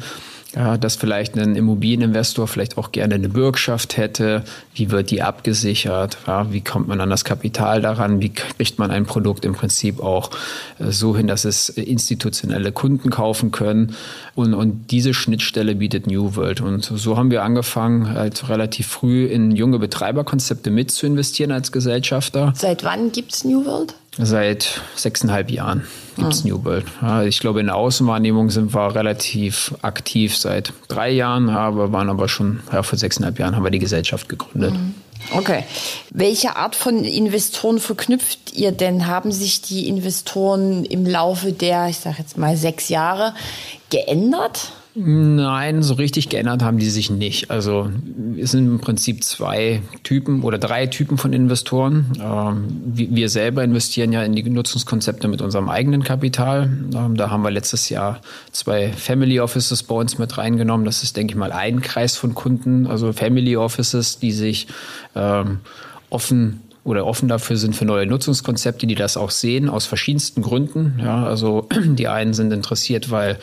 dass 0.53 0.95
vielleicht 0.95 1.37
ein 1.37 1.55
Immobilieninvestor 1.55 2.47
vielleicht 2.47 2.77
auch 2.77 2.91
gerne 2.91 3.15
eine 3.15 3.29
Bürgschaft 3.29 3.97
hätte. 3.97 4.43
Wie 4.73 4.89
wird 4.89 5.11
die 5.11 5.21
abgesichert? 5.21 6.17
Wie 6.49 6.61
kommt 6.61 6.87
man 6.87 6.99
an 7.01 7.09
das 7.11 7.23
Kapital 7.23 7.81
daran? 7.81 8.19
Wie 8.19 8.29
kriegt 8.29 8.79
man 8.79 8.89
ein 8.89 9.05
Produkt 9.05 9.45
im 9.45 9.53
Prinzip 9.53 9.99
auch 10.01 10.31
äh, 10.79 10.91
so 10.91 11.15
hin, 11.15 11.27
dass 11.27 11.45
es 11.45 11.69
institutionelle 11.69 12.71
Kunden 12.71 13.11
kaufen 13.11 13.51
können? 13.51 13.95
Und, 14.33 14.55
und 14.55 14.89
diese 14.89 15.13
Schnittstelle 15.13 15.75
bietet 15.75 16.07
New 16.07 16.35
World. 16.35 16.61
Und 16.61 16.83
so 16.83 17.15
haben 17.15 17.29
wir 17.29 17.43
angefangen, 17.43 18.09
halt 18.09 18.49
relativ 18.49 18.87
früh 18.87 19.25
in 19.25 19.51
junge 19.51 19.77
Betreiberkonzepte 19.77 20.71
mit 20.71 20.89
zu 20.89 21.05
investieren 21.05 21.51
als 21.51 21.71
Gesellschafter. 21.71 22.53
Seit 22.55 22.83
wann 22.83 23.11
gibt's 23.11 23.43
New 23.43 23.65
World? 23.65 23.93
Seit 24.21 24.81
sechseinhalb 24.95 25.49
Jahren 25.49 25.87
gibt 26.17 26.33
es 26.33 26.43
ah. 26.43 26.47
New 26.49 26.65
World. 26.65 26.85
Ja, 27.01 27.23
ich 27.23 27.39
glaube, 27.39 27.61
in 27.61 27.67
der 27.67 27.75
Außenwahrnehmung 27.75 28.49
sind 28.49 28.73
wir 28.73 28.93
relativ 28.93 29.73
aktiv 29.81 30.35
seit 30.35 30.73
drei 30.89 31.09
Jahren, 31.09 31.49
aber 31.49 31.93
waren 31.93 32.09
aber 32.09 32.27
schon 32.27 32.59
ja, 32.71 32.83
vor 32.83 32.99
sechseinhalb 32.99 33.39
Jahren 33.39 33.55
haben 33.55 33.63
wir 33.63 33.71
die 33.71 33.79
Gesellschaft 33.79 34.27
gegründet. 34.27 34.73
Mhm. 34.73 34.93
Okay. 35.35 35.63
Welche 36.11 36.55
Art 36.55 36.75
von 36.75 37.03
Investoren 37.03 37.79
verknüpft 37.79 38.53
ihr 38.53 38.71
denn? 38.71 39.07
Haben 39.07 39.31
sich 39.31 39.61
die 39.61 39.87
Investoren 39.87 40.85
im 40.85 41.05
Laufe 41.05 41.53
der, 41.53 41.87
ich 41.87 41.97
sage 41.97 42.17
jetzt 42.19 42.37
mal, 42.37 42.57
sechs 42.57 42.89
Jahre 42.89 43.33
geändert? 43.89 44.71
Nein, 44.95 45.83
so 45.83 45.93
richtig 45.93 46.29
geändert 46.29 46.63
haben 46.63 46.79
die 46.79 46.89
sich 46.89 47.11
nicht. 47.11 47.51
Also 47.51 47.91
es 48.37 48.51
sind 48.51 48.67
im 48.67 48.79
Prinzip 48.79 49.23
zwei 49.23 49.83
Typen 50.03 50.41
oder 50.43 50.57
drei 50.57 50.87
Typen 50.87 51.17
von 51.17 51.31
Investoren. 51.31 52.11
Ähm, 52.19 52.65
wir 52.83 53.29
selber 53.29 53.63
investieren 53.63 54.11
ja 54.11 54.23
in 54.23 54.33
die 54.33 54.49
Nutzungskonzepte 54.49 55.27
mit 55.27 55.41
unserem 55.41 55.69
eigenen 55.69 56.03
Kapital. 56.03 56.69
Ähm, 56.95 57.15
da 57.15 57.29
haben 57.29 57.43
wir 57.43 57.51
letztes 57.51 57.89
Jahr 57.89 58.21
zwei 58.51 58.91
Family 58.91 59.39
Offices 59.39 59.83
bei 59.83 59.95
uns 59.95 60.17
mit 60.17 60.37
reingenommen. 60.37 60.85
Das 60.85 61.03
ist, 61.03 61.15
denke 61.15 61.33
ich 61.33 61.37
mal, 61.37 61.51
ein 61.51 61.81
Kreis 61.81 62.17
von 62.17 62.33
Kunden, 62.33 62.87
also 62.87 63.13
Family 63.13 63.55
Offices, 63.57 64.17
die 64.17 64.31
sich 64.31 64.67
ähm, 65.15 65.59
offen 66.09 66.61
oder 66.89 67.05
offen 67.05 67.27
dafür 67.27 67.57
sind 67.57 67.75
für 67.75 67.85
neue 67.85 68.07
Nutzungskonzepte, 68.07 68.87
die 68.87 68.95
das 68.95 69.17
auch 69.17 69.31
sehen, 69.31 69.69
aus 69.69 69.85
verschiedensten 69.85 70.41
Gründen. 70.41 70.99
Ja, 70.99 71.23
also 71.23 71.67
die 71.85 72.07
einen 72.07 72.33
sind 72.33 72.51
interessiert, 72.51 73.11
weil 73.11 73.37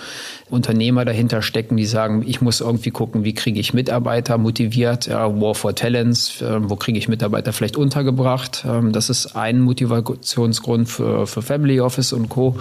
Unternehmer 0.49 1.05
dahinter 1.05 1.43
stecken, 1.43 1.77
die 1.77 1.87
sagen, 1.87 2.23
ich 2.25 2.41
muss 2.41 2.61
irgendwie 2.61 2.91
gucken, 2.91 3.25
wie 3.25 3.35
kriege 3.35 3.59
ich 3.59 3.75
Mitarbeiter 3.75 4.39
motiviert, 4.39 5.07
ja, 5.07 5.29
War 5.41 5.57
for 5.57 5.75
Talents, 5.75 6.41
äh, 6.41 6.59
wo 6.61 6.77
kriege 6.77 6.99
ich 6.99 7.09
Mitarbeiter 7.09 7.53
vielleicht 7.53 7.77
untergebracht. 7.77 8.65
Ähm, 8.67 8.93
das 8.93 9.11
ist 9.11 9.35
ein 9.35 9.61
Motivationsgrund 9.61 10.89
für, 10.89 11.27
für 11.27 11.43
Family 11.43 11.81
Office 11.81 12.13
und 12.13 12.29
Co. 12.29 12.57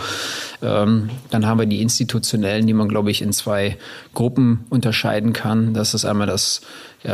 Ähm, 0.63 1.11
dann 1.29 1.45
haben 1.45 1.59
wir 1.59 1.67
die 1.67 1.81
institutionellen, 1.81 2.65
die 2.65 2.73
man, 2.73 2.89
glaube 2.89 3.11
ich, 3.11 3.21
in 3.21 3.31
zwei 3.33 3.77
Gruppen 4.15 4.65
unterscheiden 4.69 5.33
kann. 5.33 5.75
Das 5.75 5.93
ist 5.93 6.05
einmal 6.05 6.27
das 6.27 6.61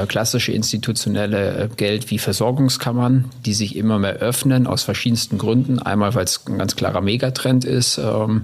klassische 0.07 0.51
institutionelle 0.51 1.63
äh, 1.63 1.69
Geld 1.75 2.11
wie 2.11 2.17
Versorgungskammern, 2.17 3.25
die 3.45 3.53
sich 3.53 3.75
immer 3.75 3.99
mehr 3.99 4.15
öffnen 4.15 4.67
aus 4.67 4.83
verschiedensten 4.83 5.37
Gründen. 5.37 5.79
Einmal, 5.79 6.15
weil 6.15 6.23
es 6.23 6.41
ein 6.47 6.57
ganz 6.57 6.75
klarer 6.75 7.01
Megatrend 7.01 7.65
ist. 7.65 7.97
Ähm, 7.97 8.43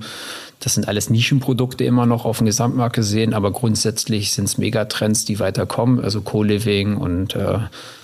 das 0.60 0.74
sind 0.74 0.88
alles 0.88 1.12
Nischenprodukte 1.12 1.84
immer 1.84 2.08
noch 2.08 2.26
auf 2.26 2.40
dem 2.40 2.48
Gesamtmarkt 2.48 2.96
gesehen, 2.96 3.36
aber 3.36 3.52
grundsätzlich 3.52 4.32
sind 4.32 4.46
es 4.46 4.58
Megatrends, 4.58 5.24
die 5.24 5.40
weiterkommen, 5.40 6.04
also 6.04 6.22
Co-Living 6.22 6.98
und 6.98 7.36
äh, 7.36 7.60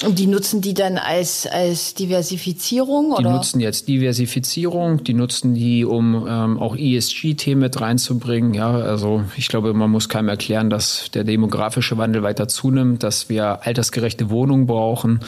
Und 0.06 0.20
die 0.20 0.28
nutzen 0.28 0.62
die 0.62 0.76
dann 0.76 1.00
als, 1.00 1.48
als 1.48 1.96
Diversifizierung? 1.96 3.16
Die 3.18 3.26
oder? 3.26 3.34
nutzen 3.34 3.60
jetzt 3.60 3.88
Diversifizierung, 3.88 5.04
die 5.04 5.16
nutzen 5.16 5.56
die, 5.56 5.84
um 5.84 6.28
ähm, 6.30 6.60
auch 6.60 6.76
ESG-Themen 6.78 7.62
mit 7.62 7.82
reinzubringen. 7.82 8.54
Ja, 8.54 8.70
also 8.70 9.24
ich 9.36 9.48
glaube, 9.48 9.74
man 9.74 9.90
muss 9.90 10.08
keinem 10.08 10.30
erklären, 10.30 10.70
dass 10.70 11.10
der 11.12 11.24
demografische 11.24 11.98
Wandel 11.98 12.22
weiter 12.22 12.48
zunimmt, 12.48 13.02
dass 13.02 13.30
wir 13.30 13.66
altersgerechte 13.66 14.30
Wohnungen 14.30 14.68
brauchen, 14.68 15.22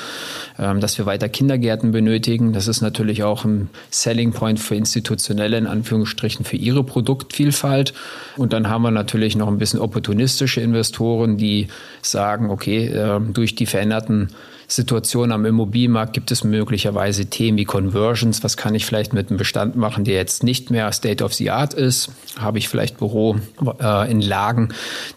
ähm, 0.60 0.79
dass 0.79 1.00
wir 1.00 1.08
weiter 1.08 1.27
Kindergärten 1.27 1.91
benötigen. 1.91 2.53
Das 2.53 2.67
ist 2.67 2.82
natürlich 2.82 3.24
auch 3.24 3.46
ein 3.46 3.70
Selling 3.89 4.32
Point 4.32 4.60
für 4.60 4.75
institutionelle, 4.75 5.58
in 5.58 5.65
Anführungsstrichen, 5.65 6.46
für 6.46 6.58
ihre 6.58 6.84
Produkte. 6.84 7.15
Produktvielfalt. 7.16 7.94
Und 8.38 8.54
dann 8.54 8.70
haben 8.70 8.84
wir 8.84 8.92
natürlich 8.92 9.36
noch 9.36 9.48
ein 9.48 9.58
bisschen 9.58 9.80
opportunistische 9.80 10.62
Investoren, 10.62 11.38
die 11.38 11.68
sagen, 12.02 12.50
okay, 12.50 12.88
ähm, 12.88 13.34
durch 13.34 13.56
die 13.56 13.66
veränderten 13.66 14.30
Situationen 14.68 15.32
am 15.32 15.46
Immobilienmarkt 15.46 16.14
gibt 16.14 16.32
es 16.32 16.44
möglicherweise 16.44 17.28
Themen 17.28 17.58
wie 17.58 17.66
Conversions. 17.66 18.44
Was 18.44 18.58
kann 18.58 18.74
ich 18.74 18.86
vielleicht 18.86 19.14
mit 19.14 19.30
einem 19.30 19.38
Bestand 19.38 19.76
machen, 19.76 20.06
der 20.06 20.16
jetzt 20.16 20.44
nicht 20.44 20.72
mehr 20.72 20.92
State 20.92 21.24
of 21.24 21.34
the 21.36 21.52
Art 21.52 21.76
ist? 21.76 22.10
Habe 22.38 22.58
ich 22.58 22.68
vielleicht 22.68 22.98
Büro 22.98 23.38
äh, 23.80 24.12
in 24.12 24.22
Lagen, 24.22 24.70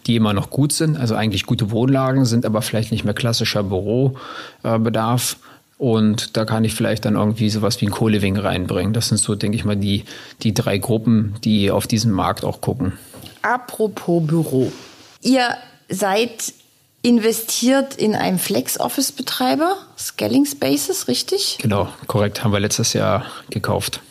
die 0.05 0.15
immer 0.15 0.33
noch 0.33 0.51
gut 0.51 0.71
sind, 0.71 0.97
also 0.97 1.15
eigentlich 1.15 1.47
gute 1.47 1.71
Wohnlagen 1.71 2.25
sind, 2.25 2.45
aber 2.45 2.61
vielleicht 2.61 2.91
nicht 2.91 3.05
mehr 3.05 3.15
klassischer 3.15 3.63
Bürobedarf? 3.63 5.33
Äh, 5.33 5.48
und 5.79 6.35
da 6.35 6.43
kann 6.43 6.65
ich 6.65 6.75
vielleicht 6.75 7.05
dann 7.05 7.15
irgendwie 7.15 7.49
sowas 7.49 7.79
wie 7.79 7.87
ein 7.87 7.91
Co-Living 7.91 8.37
reinbringen. 8.37 8.91
Das 8.91 9.07
sind 9.07 9.17
so, 9.17 9.33
denke 9.33 9.55
ich 9.55 9.63
mal, 9.63 9.77
die, 9.77 10.03
die 10.43 10.53
drei 10.53 10.77
Gruppen, 10.77 11.35
die 11.45 11.71
auf 11.71 11.87
diesen 11.87 12.11
Markt 12.11 12.43
auch 12.43 12.59
gucken. 12.59 12.99
Apropos 13.41 14.21
Büro. 14.27 14.73
Ihr 15.21 15.55
seid 15.87 16.53
investiert 17.01 17.95
in 17.95 18.13
einen 18.13 18.39
Flex-Office-Betreiber, 18.39 19.77
Scaling 19.97 20.45
Spaces, 20.45 21.07
richtig? 21.07 21.57
Genau, 21.61 21.87
korrekt. 22.07 22.43
Haben 22.43 22.51
wir 22.51 22.59
letztes 22.59 22.91
Jahr 22.91 23.25
gekauft. 23.49 24.01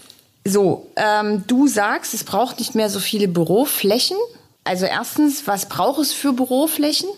So, 0.46 0.90
ähm, 0.96 1.44
du 1.48 1.68
sagst, 1.68 2.14
es 2.14 2.24
braucht 2.24 2.60
nicht 2.60 2.74
mehr 2.76 2.88
so 2.88 2.98
viele 2.98 3.28
Büroflächen. 3.28 4.16
Also 4.64 4.86
erstens, 4.86 5.46
was 5.46 5.68
braucht 5.68 6.00
es 6.00 6.14
für 6.14 6.32
Büroflächen? 6.32 7.10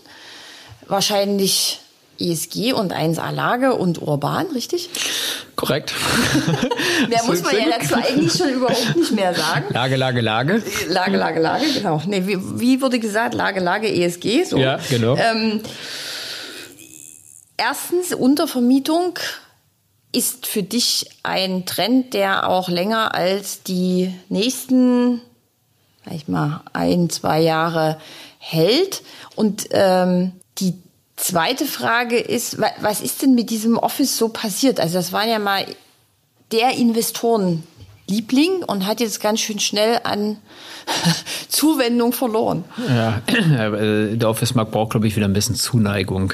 Wahrscheinlich 0.89 1.79
ESG 2.21 2.73
und 2.73 2.93
1A 2.93 3.33
Lage 3.33 3.75
und 3.75 4.03
urban, 4.03 4.47
richtig? 4.49 4.91
Korrekt. 5.57 5.95
Mehr 7.09 7.23
muss 7.25 7.43
man 7.43 7.57
ja 7.57 7.79
dazu 7.79 7.95
eigentlich 7.95 8.33
schon 8.33 8.51
überhaupt 8.51 8.97
nicht 8.97 9.13
mehr 9.13 9.35
sagen. 9.35 9.67
Lage, 9.71 9.97
Lage, 9.97 10.21
Lage. 10.21 10.63
Lage, 10.89 11.17
Lage, 11.17 11.41
Lage, 11.41 11.65
genau. 11.75 12.03
Nee, 12.07 12.27
wie, 12.27 12.39
wie 12.61 12.81
wurde 12.81 12.99
gesagt? 12.99 13.35
Lage, 13.35 13.61
Lage, 13.61 13.89
ESG. 13.89 14.45
So. 14.45 14.59
Ja, 14.59 14.79
genau. 14.89 15.17
Ähm, 15.17 15.61
erstens, 17.57 18.15
Untervermietung 18.15 19.19
ist 20.13 20.47
für 20.47 20.63
dich 20.63 21.09
ein 21.23 21.67
Trend, 21.67 22.15
der 22.15 22.49
auch 22.49 22.69
länger 22.69 23.15
als 23.15 23.63
die 23.63 24.13
nächsten, 24.29 25.21
sag 26.05 26.15
ich 26.15 26.29
mal, 26.29 26.63
ein, 26.73 27.11
zwei 27.11 27.41
Jahre 27.41 27.99
hält. 28.39 29.03
Und 29.37 29.69
ähm, 29.73 30.33
die 30.59 30.75
Zweite 31.21 31.67
Frage 31.67 32.17
ist, 32.17 32.59
was 32.81 33.03
ist 33.03 33.21
denn 33.21 33.35
mit 33.35 33.51
diesem 33.51 33.77
Office 33.77 34.17
so 34.17 34.31
passiert? 34.31 34.81
Also 34.81 34.95
das 34.95 35.13
war 35.13 35.27
ja 35.27 35.39
mal 35.39 35.67
der 36.51 36.71
Investorenliebling 36.79 38.65
und 38.67 38.87
hat 38.87 39.01
jetzt 39.01 39.21
ganz 39.21 39.41
schön 39.41 39.61
schnell 39.61 40.01
an 40.03 40.39
Zuwendung 41.49 42.15
verloren. 42.15 42.65
Ja, 42.89 43.21
der 43.29 44.29
Office-Markt 44.31 44.73
braucht, 44.73 44.93
glaube 44.93 45.09
ich, 45.09 45.17
wieder 45.17 45.27
ein 45.27 45.35
bisschen 45.35 45.57
Zuneigung. 45.57 46.33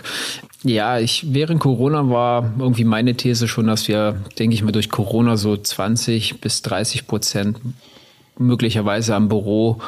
Ja, 0.62 1.00
ich 1.00 1.34
während 1.34 1.60
Corona 1.60 2.08
war 2.08 2.52
irgendwie 2.56 2.84
meine 2.84 3.16
These 3.16 3.48
schon, 3.48 3.66
dass 3.66 3.88
wir, 3.88 4.22
denke 4.38 4.54
ich 4.54 4.62
mal, 4.62 4.70
durch 4.70 4.88
Corona 4.88 5.36
so 5.36 5.56
20 5.56 6.40
bis 6.40 6.62
30 6.62 7.08
Prozent 7.08 7.58
möglicherweise 8.38 9.16
am 9.16 9.28
Büro 9.28 9.80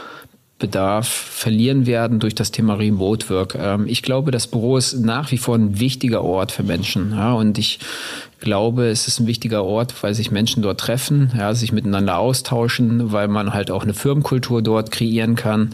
Bedarf 0.59 1.07
verlieren 1.09 1.87
werden 1.87 2.19
durch 2.19 2.35
das 2.35 2.51
Thema 2.51 2.75
Remote 2.75 3.29
Work. 3.31 3.57
Ähm, 3.61 3.87
ich 3.87 4.03
glaube, 4.03 4.31
das 4.31 4.47
Büro 4.47 4.77
ist 4.77 4.95
nach 4.95 5.31
wie 5.31 5.39
vor 5.39 5.55
ein 5.55 5.79
wichtiger 5.79 6.25
Ort 6.25 6.51
für 6.53 6.65
Menschen. 6.65 7.13
Und 7.13 7.59
ich 7.59 7.79
glaube, 8.41 8.89
es 8.89 9.09
ist 9.09 9.21
ein 9.21 9.27
wichtiger 9.27 9.65
Ort, 9.65 10.03
weil 10.03 10.15
sich 10.15 10.31
Menschen 10.31 10.63
dort 10.63 10.81
treffen, 10.81 11.33
ja, 11.37 11.55
sich 11.55 11.73
miteinander 11.73 12.19
austauschen, 12.19 13.13
weil 13.13 13.29
man 13.29 13.53
halt 13.53 13.71
auch 13.71 13.83
eine 13.83 13.95
Firmenkultur 13.95 14.63
dort 14.63 14.91
kreieren 14.91 15.35
kann. 15.35 15.71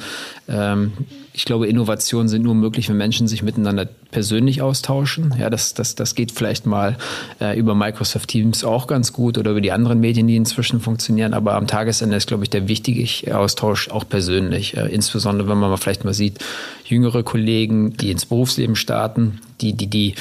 Ähm, 0.48 0.92
ich 1.36 1.44
glaube, 1.44 1.66
Innovationen 1.66 2.28
sind 2.28 2.42
nur 2.42 2.54
möglich, 2.54 2.88
wenn 2.88 2.96
Menschen 2.96 3.26
sich 3.26 3.42
miteinander 3.42 3.88
persönlich 4.12 4.62
austauschen. 4.62 5.34
Ja, 5.38 5.50
das, 5.50 5.74
das, 5.74 5.96
das 5.96 6.14
geht 6.14 6.30
vielleicht 6.30 6.64
mal 6.64 6.96
äh, 7.40 7.58
über 7.58 7.74
Microsoft 7.74 8.28
Teams 8.28 8.62
auch 8.62 8.86
ganz 8.86 9.12
gut 9.12 9.36
oder 9.36 9.50
über 9.50 9.60
die 9.60 9.72
anderen 9.72 9.98
Medien, 9.98 10.28
die 10.28 10.36
inzwischen 10.36 10.80
funktionieren. 10.80 11.34
Aber 11.34 11.54
am 11.54 11.66
Tagesende 11.66 12.16
ist, 12.16 12.28
glaube 12.28 12.44
ich, 12.44 12.50
der 12.50 12.68
wichtige 12.68 13.36
Austausch 13.36 13.88
auch 13.88 14.08
persönlich. 14.08 14.76
Äh, 14.76 14.86
insbesondere, 14.86 15.48
wenn 15.48 15.58
man 15.58 15.70
mal 15.70 15.76
vielleicht 15.76 16.04
mal 16.04 16.14
sieht, 16.14 16.38
jüngere 16.84 17.24
Kollegen, 17.24 17.96
die 17.96 18.12
ins 18.12 18.26
Berufsleben 18.26 18.76
starten, 18.76 19.40
die, 19.60 19.72
die, 19.72 19.88
die 19.88 20.14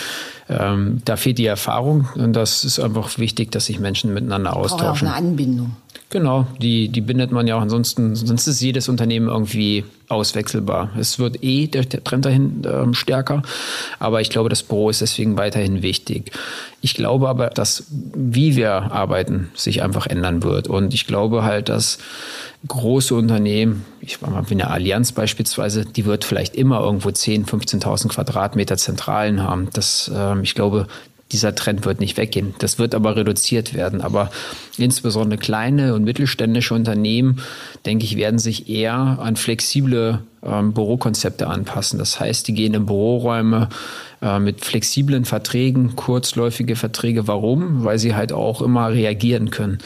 ähm, 0.60 1.02
da 1.06 1.16
fehlt 1.16 1.38
die 1.38 1.46
Erfahrung 1.46 2.08
und 2.16 2.34
das 2.34 2.64
ist 2.64 2.80
einfach 2.80 3.18
wichtig, 3.18 3.52
dass 3.52 3.66
sich 3.66 3.80
Menschen 3.80 4.14
miteinander 4.14 4.56
austauschen. 4.56 5.08
Auch 5.08 5.14
eine 5.14 5.30
Anbindung. 5.30 5.76
Genau, 6.10 6.46
die, 6.62 6.90
die 6.90 7.02
bindet 7.02 7.32
man 7.32 7.48
ja 7.48 7.58
auch 7.58 7.62
ansonsten, 7.62 8.16
sonst 8.16 8.46
ist 8.48 8.62
jedes 8.62 8.88
Unternehmen 8.88 9.28
irgendwie 9.28 9.84
auswechselbar. 10.14 10.92
Es 10.98 11.20
wird 11.20 11.44
eh 11.44 11.68
der, 11.68 11.84
der 11.84 12.04
Trend 12.04 12.26
dahin 12.26 12.62
ähm, 12.66 12.94
stärker, 12.94 13.42
aber 14.00 14.22
ich 14.22 14.30
glaube, 14.30 14.50
das 14.50 14.64
Büro 14.64 14.90
ist 14.90 15.02
deswegen 15.02 15.38
weiterhin 15.38 15.82
wichtig. 15.82 16.32
Ich 16.82 16.94
glaube 16.94 17.30
aber, 17.30 17.50
dass 17.50 17.86
wie 17.90 18.56
wir 18.56 18.72
arbeiten 18.72 19.50
sich 19.56 19.82
einfach 19.84 20.08
ändern 20.08 20.44
wird 20.44 20.68
und 20.68 20.94
ich 20.94 21.08
glaube 21.08 21.44
halt, 21.44 21.70
dass 21.70 21.98
große 22.68 23.14
Unternehmen, 23.16 23.86
ich 24.00 24.22
war 24.22 24.30
mal 24.30 24.50
wie 24.50 24.54
eine 24.54 24.70
Allianz 24.70 25.12
beispielsweise, 25.12 25.86
die 25.86 26.06
wird 26.06 26.24
vielleicht 26.24 26.56
immer 26.56 26.80
irgendwo 26.80 27.12
10, 27.12 27.46
15.000 27.46 28.08
Quadratmeter 28.10 28.78
Zentralen 28.78 29.44
haben. 29.44 29.70
Das, 29.74 30.10
ähm, 30.14 30.44
ich 30.44 30.56
glaube, 30.56 30.88
dieser 31.34 31.56
Trend 31.56 31.86
wird 31.86 32.00
nicht 32.00 32.16
weggehen. 32.16 32.54
Das 32.60 32.80
wird 32.80 32.96
aber 32.96 33.16
reduziert 33.16 33.74
werden. 33.74 34.02
Aber 34.02 34.30
insbesondere 34.78 35.38
kleine 35.38 35.94
und 35.94 36.04
mittelständische 36.04 36.74
Unternehmen, 36.74 37.42
denke 37.86 38.06
ich, 38.06 38.16
werden 38.16 38.40
sich 38.40 38.70
eher 38.70 38.94
an 38.94 39.36
flexible 39.36 40.20
ähm, 40.44 40.74
Bürokonzepte 40.74 41.48
anpassen. 41.48 42.00
Das 42.00 42.20
heißt, 42.20 42.48
die 42.48 42.54
gehen 42.54 42.74
in 42.74 42.86
Büroräume 42.86 43.70
äh, 44.22 44.40
mit 44.40 44.64
flexiblen 44.64 45.26
Verträgen, 45.26 45.96
kurzläufige 45.96 46.76
Verträge. 46.76 47.28
Warum? 47.28 47.84
Weil 47.84 48.00
sie 48.00 48.16
halt 48.16 48.32
auch 48.32 48.62
immer 48.62 48.92
reagieren 48.92 49.50
können. 49.50 49.80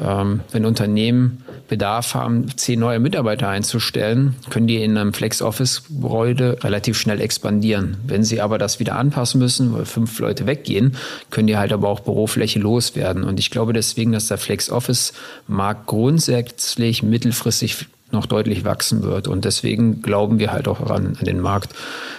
Ähm, 0.00 0.40
wenn 0.50 0.64
Unternehmen 0.64 1.44
Bedarf 1.68 2.14
haben, 2.14 2.56
zehn 2.56 2.78
neue 2.78 3.00
Mitarbeiter 3.00 3.48
einzustellen, 3.48 4.36
können 4.50 4.66
die 4.66 4.82
in 4.82 4.96
einem 4.96 5.12
Flex-Office-Gebäude 5.12 6.58
relativ 6.62 6.98
schnell 6.98 7.20
expandieren. 7.20 7.96
Wenn 8.06 8.24
sie 8.24 8.40
aber 8.40 8.58
das 8.58 8.78
wieder 8.78 8.96
anpassen 8.96 9.40
müssen, 9.40 9.72
weil 9.72 9.84
fünf 9.84 10.18
Leute 10.18 10.46
weggehen, 10.46 10.96
können 11.30 11.46
die 11.46 11.56
halt 11.56 11.72
aber 11.72 11.88
auch 11.88 12.00
Bürofläche 12.00 12.58
loswerden. 12.58 13.24
Und 13.24 13.40
ich 13.40 13.50
glaube 13.50 13.72
deswegen, 13.72 14.12
dass 14.12 14.28
der 14.28 14.38
Flex-Office-Markt 14.38 15.86
grundsätzlich 15.86 17.02
mittelfristig 17.02 17.86
noch 18.12 18.26
deutlich 18.26 18.64
wachsen 18.64 19.02
wird. 19.02 19.26
Und 19.26 19.44
deswegen 19.44 20.02
glauben 20.02 20.38
wir 20.38 20.52
halt 20.52 20.68
auch 20.68 20.80
an, 20.90 21.16
an 21.18 21.24
den 21.24 21.40
Markt. 21.40 21.74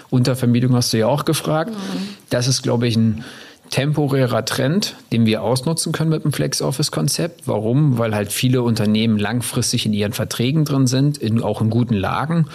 Untervermietung 0.09 0.75
hast 0.75 0.91
du 0.93 0.97
ja 0.97 1.07
auch 1.07 1.25
gefragt. 1.25 1.71
Mhm. 1.71 2.07
Das 2.29 2.47
ist, 2.47 2.61
glaube 2.61 2.87
ich, 2.87 2.95
ein 2.97 3.23
temporärer 3.69 4.45
Trend, 4.45 4.95
den 5.11 5.25
wir 5.25 5.43
ausnutzen 5.43 5.91
können 5.91 6.09
mit 6.09 6.23
dem 6.23 6.31
Flex-Office-Konzept. 6.31 7.47
Warum? 7.47 7.97
Weil 7.97 8.15
halt 8.15 8.31
viele 8.31 8.61
Unternehmen 8.61 9.19
langfristig 9.19 9.85
in 9.85 9.93
ihren 9.93 10.13
Verträgen 10.13 10.65
drin 10.65 10.87
sind, 10.87 11.17
in, 11.17 11.41
auch 11.41 11.61
in 11.61 11.69
guten 11.69 11.95
Lagen. 11.95 12.47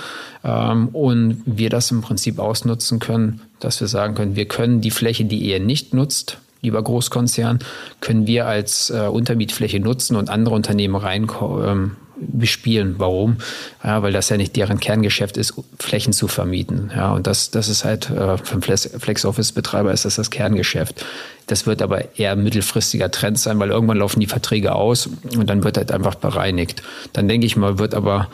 Ähm, 0.45 0.89
und 0.89 1.43
wir 1.47 1.71
das 1.71 1.91
im 1.91 2.01
Prinzip 2.01 2.39
ausnutzen 2.39 2.99
können, 2.99 3.43
dass 3.61 3.81
wir 3.81 3.89
sagen 3.89 4.15
können, 4.15 4.37
wir 4.37 4.47
können 4.47 4.81
die 4.81 4.91
Fläche, 4.91 5.25
die 5.25 5.39
ihr 5.39 5.61
nicht 5.61 5.95
nutzt, 5.95 6.39
lieber 6.63 6.83
Großkonzern, 6.83 7.59
können 8.01 8.27
wir 8.27 8.47
als 8.47 8.91
äh, 8.91 9.09
Untermietfläche 9.09 9.81
nutzen 9.81 10.17
und 10.17 10.31
andere 10.31 10.55
Unternehmen 10.55 10.95
rein 10.95 11.31
ähm, 11.41 11.97
bespielen. 12.29 12.97
Warum? 12.99 13.39
Ja, 13.83 14.03
weil 14.03 14.13
das 14.13 14.29
ja 14.29 14.37
nicht 14.37 14.57
deren 14.57 14.81
Kerngeschäft 14.81 15.37
ist, 15.37 15.55
Flächen 15.79 16.13
zu 16.13 16.29
vermieten. 16.29 16.91
Ja, 16.95 17.13
und 17.13 17.27
das, 17.27 17.51
das 17.51 17.69
ist 17.69 17.85
halt 17.85 18.11
äh, 18.11 18.39
für 18.39 18.55
einen 18.55 18.63
Flex-Office-Betreiber 18.63 19.93
ist 19.93 20.05
das 20.05 20.17
das 20.17 20.31
Kerngeschäft. 20.31 21.05
Das 21.47 21.67
wird 21.67 21.83
aber 21.83 22.19
eher 22.19 22.37
mittelfristiger 22.37 23.11
Trend 23.11 23.39
sein, 23.39 23.59
weil 23.59 23.71
irgendwann 23.71 23.99
laufen 23.99 24.21
die 24.21 24.27
Verträge 24.27 24.75
aus 24.75 25.09
und 25.37 25.49
dann 25.49 25.65
wird 25.65 25.77
halt 25.77 25.93
einfach 25.93 26.15
bereinigt. 26.15 26.83
Dann 27.13 27.29
denke 27.29 27.47
ich 27.47 27.57
mal, 27.57 27.79
wird 27.79 27.95
aber 27.95 28.29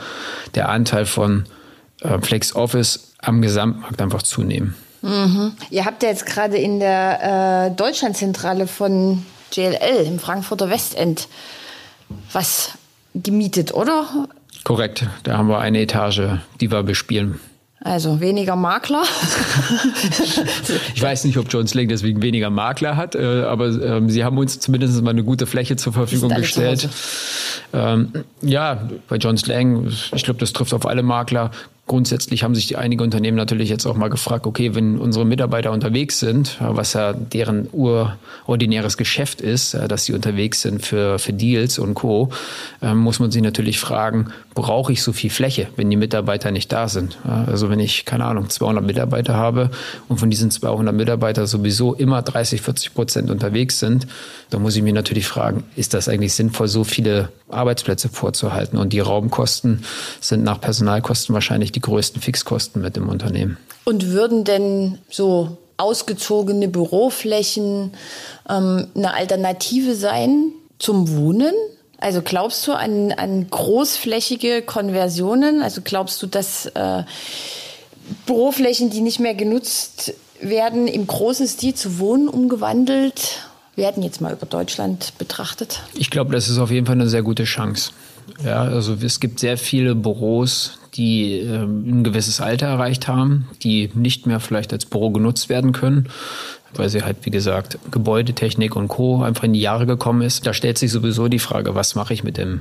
der 0.55 0.69
Anteil 0.69 1.07
von 1.07 1.45
äh, 2.01 2.19
Flex-Office 2.21 3.15
am 3.19 3.43
Gesamtmarkt 3.43 4.01
einfach 4.01 4.23
zunehmen. 4.23 4.75
Mhm. 5.03 5.53
Ihr 5.71 5.85
habt 5.85 6.03
ja 6.03 6.09
jetzt 6.09 6.27
gerade 6.27 6.57
in 6.57 6.81
der 6.81 7.71
äh, 7.71 7.77
Deutschlandzentrale 7.77 8.67
von 8.67 9.25
JLL 9.53 10.07
im 10.07 10.19
Frankfurter 10.19 10.71
Westend 10.71 11.29
was 12.33 12.73
gemietet, 13.23 13.75
oder? 13.75 14.29
Korrekt, 14.65 15.07
da 15.23 15.39
haben 15.39 15.49
wir 15.49 15.59
eine 15.59 15.81
Etage, 15.81 16.39
die 16.61 16.71
wir 16.71 16.83
bespielen. 16.83 17.41
Also 17.81 18.21
weniger 18.21 18.57
Makler. 18.57 19.05
ich 20.95 21.01
weiß 21.01 21.25
nicht, 21.25 21.39
ob 21.39 21.47
John 21.49 21.67
Slang 21.69 21.87
deswegen 21.87 22.23
weniger 22.23 22.51
Makler 22.51 22.97
hat, 22.97 23.15
äh, 23.15 23.45
aber 23.45 23.69
ähm, 23.69 24.11
sie 24.11 24.25
haben 24.25 24.37
uns 24.37 24.59
zumindest 24.59 25.01
mal 25.03 25.11
eine 25.11 25.23
gute 25.23 25.47
Fläche 25.47 25.77
zur 25.77 25.93
Verfügung 25.93 26.35
gestellt. 26.35 26.89
Ähm, 27.73 28.25
ja, 28.43 28.89
bei 29.09 29.17
John 29.17 29.37
Slang, 29.37 29.87
ich 30.13 30.25
glaube, 30.25 30.41
das 30.41 30.53
trifft 30.53 30.75
auf 30.75 30.87
alle 30.87 31.05
Makler, 31.05 31.53
Grundsätzlich 31.89 32.45
haben 32.45 32.55
sich 32.55 32.77
einige 32.77 33.03
Unternehmen 33.03 33.37
natürlich 33.37 33.71
jetzt 33.71 33.87
auch 33.87 33.97
mal 33.97 34.09
gefragt, 34.11 34.47
okay, 34.47 34.75
wenn 34.75 34.99
unsere 34.99 35.25
Mitarbeiter 35.25 35.73
unterwegs 35.73 36.21
sind, 36.21 36.59
was 36.61 36.93
ja 36.93 37.15
deren 37.15 37.67
urordinäres 37.73 38.97
Geschäft 38.99 39.41
ist, 39.41 39.75
dass 39.75 40.05
sie 40.05 40.13
unterwegs 40.13 40.61
sind 40.61 40.85
für, 40.85 41.19
für 41.19 41.33
Deals 41.33 41.79
und 41.79 41.95
Co., 41.95 42.29
ähm, 42.83 42.99
muss 42.99 43.21
man 43.21 43.31
sich 43.31 43.43
natürlich 43.43 43.81
fragen, 43.81 44.27
brauche 44.59 44.93
ich 44.93 45.05
so 45.05 45.13
viel 45.13 45.31
Fläche, 45.31 45.69
wenn 45.77 45.89
die 45.89 45.97
Mitarbeiter 45.97 46.51
nicht 46.51 46.73
da 46.73 46.89
sind? 46.89 47.17
Also 47.25 47.71
wenn 47.71 47.79
ich, 47.79 48.05
keine 48.05 48.25
Ahnung, 48.25 48.51
200 48.51 48.85
Mitarbeiter 48.85 49.35
habe 49.35 49.71
und 50.09 50.19
von 50.19 50.31
diesen 50.31 50.51
200 50.51 50.93
Mitarbeitern 50.93 51.47
sowieso 51.47 51.95
immer 51.95 52.23
30, 52.23 52.61
40 52.61 52.93
Prozent 52.93 53.31
unterwegs 53.31 53.79
sind, 53.79 54.09
dann 54.51 54.61
muss 54.61 54.75
ich 54.75 54.83
mir 54.83 54.93
natürlich 54.93 55.29
fragen, 55.29 55.63
ist 55.77 55.95
das 55.95 56.09
eigentlich 56.09 56.35
sinnvoll, 56.35 56.67
so 56.67 56.83
viele 56.83 57.29
Arbeitsplätze 57.49 58.09
vorzuhalten? 58.09 58.79
Und 58.79 58.93
die 58.93 58.99
Raumkosten 58.99 59.85
sind 60.21 60.43
nach 60.43 60.61
Personalkosten 60.61 61.35
wahrscheinlich 61.35 61.71
die 61.71 61.81
größten 61.81 62.21
Fixkosten 62.21 62.83
mit 62.83 62.97
dem 62.97 63.09
Unternehmen. 63.09 63.59
Und 63.85 64.09
würden 64.09 64.43
denn 64.43 64.99
so 65.09 65.57
ausgezogene 65.77 66.67
Büroflächen 66.67 67.93
ähm, 68.49 68.89
eine 68.97 69.15
Alternative 69.15 69.95
sein 69.95 70.51
zum 70.81 71.17
Wohnen? 71.17 71.55
Also 71.99 72.23
glaubst 72.23 72.67
du 72.67 72.73
an, 72.73 73.13
an 73.13 73.49
großflächige 73.51 74.63
Konversionen? 74.63 75.63
Also 75.63 75.81
glaubst 75.83 76.23
du, 76.23 76.27
dass 76.27 76.67
äh, 76.67 77.03
Büroflächen, 78.27 78.91
die 78.91 79.01
nicht 79.01 79.19
mehr 79.19 79.35
genutzt 79.35 80.15
werden, 80.41 80.87
im 80.87 81.07
großen 81.07 81.49
Stil 81.49 81.75
zu 81.75 81.99
Wohnen 81.99 82.29
umgewandelt 82.29 83.43
werden, 83.75 84.03
jetzt 84.03 84.21
mal 84.21 84.33
über 84.33 84.47
Deutschland 84.47 85.13
betrachtet? 85.19 85.83
Ich 85.95 86.11
glaube, 86.11 86.33
das 86.33 86.49
ist 86.49 86.59
auf 86.59 86.71
jeden 86.71 86.87
Fall 86.87 86.95
eine 86.95 87.09
sehr 87.09 87.23
gute 87.23 87.45
Chance. 87.45 87.91
Ja, 88.45 88.63
also 88.63 88.97
es 89.01 89.21
gibt 89.21 89.41
sehr 89.41 89.57
viele 89.57 89.95
Büros, 89.95 90.79
die 90.95 91.41
äh, 91.41 91.63
ein 91.63 92.05
gewisses 92.05 92.41
Alter 92.41 92.67
erreicht 92.67 93.09
haben, 93.09 93.49
die 93.63 93.91
nicht 93.95 94.27
mehr 94.27 94.41
vielleicht 94.41 94.73
als 94.73 94.87
Büro 94.87 95.11
genutzt 95.11 95.49
werden 95.49 95.73
können, 95.73 96.09
weil 96.75 96.89
sie 96.89 97.03
halt, 97.03 97.19
wie 97.23 97.31
gesagt, 97.31 97.79
Gebäudetechnik 97.91 98.77
und 98.77 98.89
Co. 98.89 99.23
einfach 99.23 99.45
in 99.45 99.55
die 99.55 99.61
Jahre 99.61 99.87
gekommen 99.87 100.23
ist. 100.23 100.47
Da 100.47 100.53
stellt 100.53 100.79
sich 100.79 100.93
sowieso 100.93 101.29
die 101.29 101.39
Frage, 101.39 101.75
was 101.75 101.95
mache 101.95 102.13
ich 102.13 102.25
mit, 102.25 102.37
dem, 102.37 102.61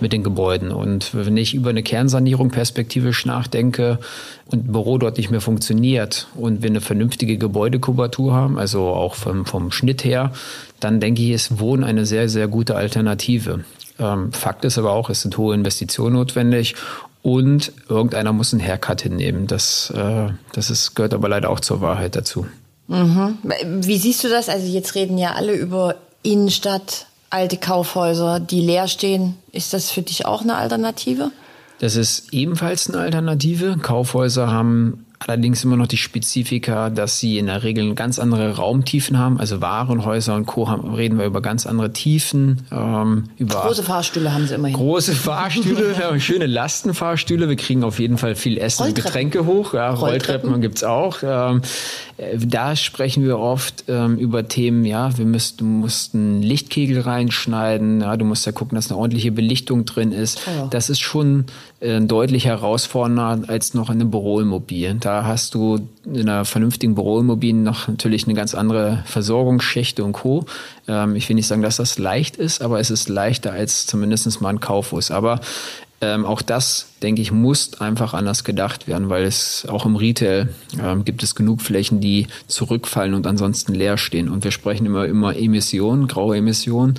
mit 0.00 0.12
den 0.12 0.22
Gebäuden? 0.22 0.70
Und 0.70 1.14
wenn 1.14 1.36
ich 1.36 1.54
über 1.54 1.70
eine 1.70 1.82
Kernsanierung 1.82 2.50
perspektivisch 2.50 3.26
nachdenke 3.26 3.98
und 4.46 4.66
ein 4.68 4.72
Büro 4.72 4.98
dort 4.98 5.18
nicht 5.18 5.30
mehr 5.30 5.40
funktioniert 5.40 6.28
und 6.34 6.62
wir 6.62 6.70
eine 6.70 6.80
vernünftige 6.80 7.38
Gebäudekubatur 7.38 8.32
haben, 8.32 8.58
also 8.58 8.88
auch 8.88 9.14
vom, 9.14 9.46
vom 9.46 9.72
Schnitt 9.72 10.04
her, 10.04 10.32
dann 10.78 11.00
denke 11.00 11.22
ich, 11.22 11.30
ist 11.30 11.58
Wohnen 11.58 11.84
eine 11.84 12.06
sehr, 12.06 12.28
sehr 12.28 12.46
gute 12.48 12.76
Alternative. 12.76 13.64
Ähm, 14.00 14.32
Fakt 14.32 14.64
ist 14.64 14.78
aber 14.78 14.92
auch, 14.92 15.10
es 15.10 15.22
sind 15.22 15.36
hohe 15.36 15.54
Investitionen 15.54 16.14
notwendig 16.14 16.74
und 17.22 17.72
irgendeiner 17.88 18.32
muss 18.32 18.52
einen 18.52 18.62
Haircut 18.62 19.02
hinnehmen. 19.02 19.46
Das, 19.46 19.90
äh, 19.90 20.28
das 20.52 20.70
ist, 20.70 20.94
gehört 20.94 21.14
aber 21.14 21.28
leider 21.28 21.50
auch 21.50 21.60
zur 21.60 21.80
Wahrheit 21.80 22.16
dazu. 22.16 22.46
Mhm. 22.88 23.38
Wie 23.82 23.98
siehst 23.98 24.24
du 24.24 24.28
das? 24.28 24.48
Also 24.48 24.66
jetzt 24.66 24.94
reden 24.94 25.18
ja 25.18 25.34
alle 25.34 25.54
über 25.54 25.96
Innenstadt, 26.22 27.06
alte 27.28 27.56
Kaufhäuser, 27.56 28.40
die 28.40 28.60
leer 28.60 28.88
stehen. 28.88 29.36
Ist 29.52 29.72
das 29.72 29.90
für 29.90 30.02
dich 30.02 30.26
auch 30.26 30.42
eine 30.42 30.56
Alternative? 30.56 31.30
Das 31.78 31.94
ist 31.94 32.32
ebenfalls 32.32 32.88
eine 32.88 32.98
Alternative. 32.98 33.76
Kaufhäuser 33.80 34.50
haben 34.50 35.06
Allerdings 35.26 35.62
immer 35.64 35.76
noch 35.76 35.86
die 35.86 35.98
Spezifika, 35.98 36.88
dass 36.88 37.18
sie 37.18 37.36
in 37.36 37.44
der 37.44 37.62
Regel 37.62 37.94
ganz 37.94 38.18
andere 38.18 38.56
Raumtiefen 38.56 39.18
haben. 39.18 39.38
Also 39.38 39.60
Warenhäuser 39.60 40.34
und 40.34 40.46
Co. 40.46 40.68
Haben, 40.68 40.94
reden 40.94 41.18
wir 41.18 41.26
über 41.26 41.42
ganz 41.42 41.66
andere 41.66 41.92
Tiefen. 41.92 42.66
Ähm, 42.72 43.24
über 43.36 43.60
große 43.60 43.82
Fahrstühle 43.82 44.32
haben 44.32 44.46
sie 44.46 44.54
immerhin. 44.54 44.76
Große 44.76 45.12
Fahrstühle, 45.12 45.94
ja, 46.00 46.18
schöne 46.18 46.46
Lastenfahrstühle. 46.46 47.50
Wir 47.50 47.56
kriegen 47.56 47.84
auf 47.84 47.98
jeden 47.98 48.16
Fall 48.16 48.34
viel 48.34 48.56
Essen 48.56 48.86
und 48.86 48.94
Getränke 48.94 49.44
hoch. 49.44 49.74
Ja, 49.74 49.90
Rolltreppen, 49.90 50.08
Rolltreppen 50.08 50.60
gibt's 50.62 50.84
auch. 50.84 51.18
Ähm, 51.22 51.60
da 52.38 52.76
sprechen 52.76 53.24
wir 53.24 53.38
oft 53.38 53.84
ähm, 53.88 54.18
über 54.18 54.46
Themen, 54.46 54.84
ja, 54.84 55.16
wir 55.16 55.24
müssten, 55.24 55.58
du 55.58 55.64
musst 55.64 56.14
einen 56.14 56.42
Lichtkegel 56.42 57.00
reinschneiden, 57.00 58.02
ja, 58.02 58.16
du 58.16 58.24
musst 58.24 58.44
ja 58.44 58.52
gucken, 58.52 58.76
dass 58.76 58.90
eine 58.90 58.98
ordentliche 58.98 59.32
Belichtung 59.32 59.84
drin 59.86 60.12
ist. 60.12 60.40
Oh. 60.46 60.66
Das 60.70 60.90
ist 60.90 61.00
schon 61.00 61.46
äh, 61.80 62.00
deutlich 62.00 62.44
herausfordernder 62.44 63.48
als 63.48 63.72
noch 63.74 63.88
in 63.88 64.00
einem 64.00 64.10
Büroimmobil. 64.10 64.96
Da 65.00 65.09
hast 65.24 65.54
du 65.54 65.88
in 66.04 66.28
einer 66.28 66.44
vernünftigen 66.44 66.94
Büroimmobilie 66.94 67.62
noch 67.62 67.88
natürlich 67.88 68.24
eine 68.24 68.34
ganz 68.34 68.54
andere 68.54 69.02
Versorgungsschicht 69.06 70.00
und 70.00 70.12
Co. 70.12 70.46
Ähm, 70.88 71.16
ich 71.16 71.28
will 71.28 71.36
nicht 71.36 71.48
sagen, 71.48 71.62
dass 71.62 71.76
das 71.76 71.98
leicht 71.98 72.36
ist, 72.36 72.62
aber 72.62 72.80
es 72.80 72.90
ist 72.90 73.08
leichter 73.08 73.52
als 73.52 73.86
zumindest 73.86 74.40
mal 74.40 74.50
ein 74.50 74.60
Kaufhaus. 74.60 75.10
Aber 75.10 75.40
Ähm, 76.02 76.24
auch 76.24 76.40
das, 76.40 76.86
denke 77.02 77.20
ich, 77.20 77.30
muss 77.30 77.78
einfach 77.78 78.14
anders 78.14 78.42
gedacht 78.42 78.88
werden, 78.88 79.10
weil 79.10 79.24
es 79.24 79.66
auch 79.68 79.84
im 79.84 79.96
Retail 79.96 80.48
ähm, 80.82 81.04
gibt 81.04 81.22
es 81.22 81.34
genug 81.34 81.60
Flächen, 81.60 82.00
die 82.00 82.26
zurückfallen 82.46 83.12
und 83.12 83.26
ansonsten 83.26 83.74
leer 83.74 83.98
stehen. 83.98 84.30
Und 84.30 84.42
wir 84.42 84.50
sprechen 84.50 84.86
immer 84.86 85.04
immer 85.04 85.36
Emissionen, 85.36 86.06
graue 86.06 86.38
Emissionen. 86.38 86.94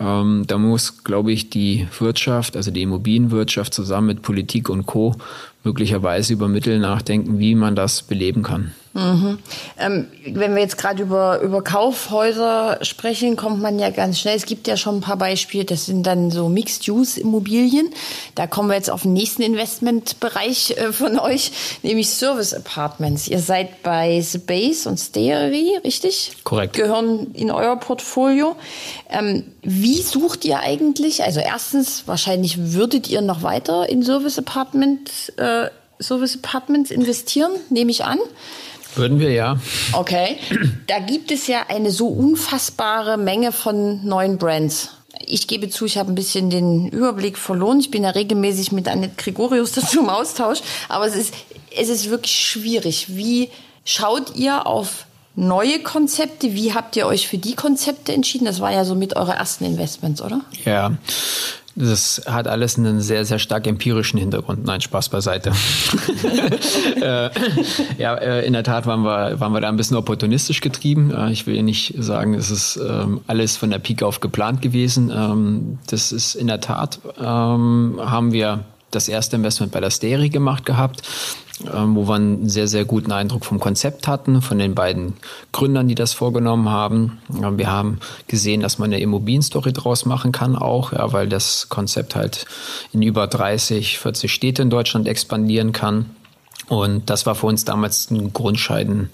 Ähm, 0.00 0.42
da 0.48 0.58
muss, 0.58 1.04
glaube 1.04 1.30
ich, 1.30 1.50
die 1.50 1.86
Wirtschaft, 2.00 2.56
also 2.56 2.72
die 2.72 2.82
Immobilienwirtschaft 2.82 3.72
zusammen 3.72 4.08
mit 4.08 4.22
Politik 4.22 4.68
und 4.68 4.86
Co. 4.86 5.14
möglicherweise 5.64 6.32
über 6.32 6.48
Mittel 6.48 6.78
nachdenken, 6.78 7.38
wie 7.38 7.54
man 7.54 7.74
das 7.74 8.02
beleben 8.02 8.42
kann. 8.42 8.72
Mhm. 8.94 9.38
Ähm, 9.78 10.08
wenn 10.26 10.54
wir 10.54 10.60
jetzt 10.60 10.76
gerade 10.76 11.02
über, 11.02 11.40
über 11.40 11.62
Kaufhäuser 11.62 12.78
sprechen, 12.82 13.36
kommt 13.36 13.62
man 13.62 13.78
ja 13.78 13.90
ganz 13.90 14.18
schnell. 14.20 14.36
Es 14.36 14.44
gibt 14.44 14.66
ja 14.66 14.76
schon 14.76 14.96
ein 14.96 15.00
paar 15.00 15.16
Beispiele, 15.16 15.64
das 15.64 15.86
sind 15.86 16.06
dann 16.06 16.30
so 16.30 16.48
Mixed-Use-Immobilien. 16.48 17.88
Da 18.34 18.46
kommen 18.46 18.68
wir 18.68 18.76
jetzt 18.76 18.90
auf 18.90 19.02
den 19.02 19.14
nächsten 19.14 19.42
Investmentbereich 19.42 20.76
äh, 20.76 20.92
von 20.92 21.18
euch, 21.18 21.52
nämlich 21.82 22.10
Service 22.10 22.52
Apartments. 22.52 23.28
Ihr 23.28 23.40
seid 23.40 23.82
bei 23.82 24.22
Base 24.46 24.88
und 24.88 24.98
Steery, 24.98 25.78
richtig? 25.84 26.32
Korrekt. 26.44 26.74
Gehören 26.74 27.32
in 27.34 27.50
euer 27.50 27.76
Portfolio. 27.76 28.56
Ähm, 29.08 29.44
wie 29.62 30.02
sucht 30.02 30.44
ihr 30.44 30.60
eigentlich? 30.60 31.22
Also 31.22 31.40
erstens, 31.40 32.02
wahrscheinlich 32.06 32.72
würdet 32.72 33.08
ihr 33.08 33.22
noch 33.22 33.42
weiter 33.42 33.88
in 33.88 34.02
Service 34.02 34.38
Apartments, 34.38 35.30
äh, 35.36 35.70
Service 36.00 36.36
Apartments 36.42 36.90
investieren, 36.90 37.52
nehme 37.70 37.90
ich 37.90 38.04
an. 38.04 38.18
Würden 38.94 39.20
wir 39.20 39.32
ja. 39.32 39.58
Okay. 39.92 40.38
Da 40.86 40.98
gibt 40.98 41.30
es 41.30 41.46
ja 41.46 41.64
eine 41.68 41.90
so 41.90 42.08
unfassbare 42.08 43.16
Menge 43.16 43.52
von 43.52 44.04
neuen 44.06 44.38
Brands. 44.38 44.90
Ich 45.24 45.46
gebe 45.46 45.68
zu, 45.70 45.86
ich 45.86 45.98
habe 45.98 46.12
ein 46.12 46.14
bisschen 46.14 46.50
den 46.50 46.88
Überblick 46.88 47.38
verloren. 47.38 47.80
Ich 47.80 47.90
bin 47.90 48.04
ja 48.04 48.10
regelmäßig 48.10 48.72
mit 48.72 48.88
Annette 48.88 49.14
Gregorius 49.16 49.72
dazu 49.74 50.00
im 50.00 50.08
Austausch. 50.08 50.60
Aber 50.88 51.06
es 51.06 51.16
ist, 51.16 51.34
es 51.76 51.88
ist 51.88 52.10
wirklich 52.10 52.32
schwierig. 52.32 53.16
Wie 53.16 53.48
schaut 53.84 54.36
ihr 54.36 54.66
auf 54.66 55.06
neue 55.34 55.80
Konzepte? 55.80 56.54
Wie 56.54 56.74
habt 56.74 56.96
ihr 56.96 57.06
euch 57.06 57.28
für 57.28 57.38
die 57.38 57.54
Konzepte 57.54 58.12
entschieden? 58.12 58.44
Das 58.44 58.60
war 58.60 58.72
ja 58.72 58.84
so 58.84 58.94
mit 58.94 59.16
eurer 59.16 59.34
ersten 59.34 59.64
Investments, 59.64 60.20
oder? 60.20 60.42
Ja, 60.64 60.92
das 61.74 62.22
hat 62.26 62.48
alles 62.48 62.78
einen 62.78 63.00
sehr, 63.00 63.24
sehr 63.24 63.38
stark 63.38 63.66
empirischen 63.66 64.18
Hintergrund. 64.18 64.64
Nein, 64.64 64.80
Spaß 64.80 65.08
beiseite. 65.08 65.52
äh, 67.00 67.30
ja, 67.98 68.14
äh, 68.14 68.46
in 68.46 68.52
der 68.52 68.62
Tat 68.62 68.86
waren 68.86 69.02
wir, 69.02 69.40
waren 69.40 69.52
wir 69.52 69.60
da 69.60 69.68
ein 69.68 69.76
bisschen 69.76 69.96
opportunistisch 69.96 70.60
getrieben. 70.60 71.12
Äh, 71.12 71.32
ich 71.32 71.46
will 71.46 71.62
nicht 71.62 71.94
sagen, 71.98 72.34
es 72.34 72.50
ist 72.50 72.76
ähm, 72.76 73.20
alles 73.26 73.56
von 73.56 73.70
der 73.70 73.78
Pike 73.78 74.06
auf 74.06 74.20
geplant 74.20 74.60
gewesen. 74.60 75.10
Ähm, 75.14 75.78
das 75.88 76.12
ist 76.12 76.34
in 76.34 76.46
der 76.46 76.60
Tat, 76.60 76.98
ähm, 77.18 77.98
haben 77.98 78.32
wir 78.32 78.64
das 78.92 79.08
erste 79.08 79.36
Investment 79.36 79.72
bei 79.72 79.80
der 79.80 79.90
Steri 79.90 80.28
gemacht 80.28 80.64
gehabt, 80.64 81.02
ähm, 81.72 81.96
wo 81.96 82.06
wir 82.08 82.14
einen 82.14 82.48
sehr, 82.48 82.68
sehr 82.68 82.84
guten 82.84 83.12
Eindruck 83.12 83.44
vom 83.44 83.58
Konzept 83.58 84.06
hatten, 84.06 84.42
von 84.42 84.58
den 84.58 84.74
beiden 84.74 85.14
Gründern, 85.50 85.88
die 85.88 85.94
das 85.94 86.12
vorgenommen 86.12 86.68
haben. 86.68 87.18
Wir 87.28 87.70
haben 87.70 87.98
gesehen, 88.28 88.60
dass 88.60 88.78
man 88.78 88.92
eine 88.92 89.00
Immobilienstory 89.00 89.72
draus 89.72 90.04
machen 90.04 90.32
kann 90.32 90.56
auch, 90.56 90.92
ja, 90.92 91.12
weil 91.12 91.28
das 91.28 91.68
Konzept 91.68 92.14
halt 92.14 92.46
in 92.92 93.02
über 93.02 93.26
30, 93.26 93.98
40 93.98 94.32
Städte 94.32 94.62
in 94.62 94.70
Deutschland 94.70 95.08
expandieren 95.08 95.72
kann. 95.72 96.06
Und 96.68 97.10
das 97.10 97.26
war 97.26 97.34
für 97.34 97.46
uns 97.46 97.64
damals 97.64 98.08
eine 98.10 98.28
Grundscheiden, 98.30 99.10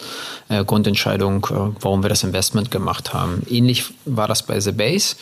äh, 0.48 0.64
Grundentscheidung, 0.64 1.46
äh, 1.50 1.74
warum 1.80 2.02
wir 2.02 2.08
das 2.08 2.22
Investment 2.22 2.70
gemacht 2.70 3.14
haben. 3.14 3.42
Ähnlich 3.48 3.84
war 4.04 4.28
das 4.28 4.42
bei 4.42 4.60
The 4.60 4.72
Base, 4.72 5.16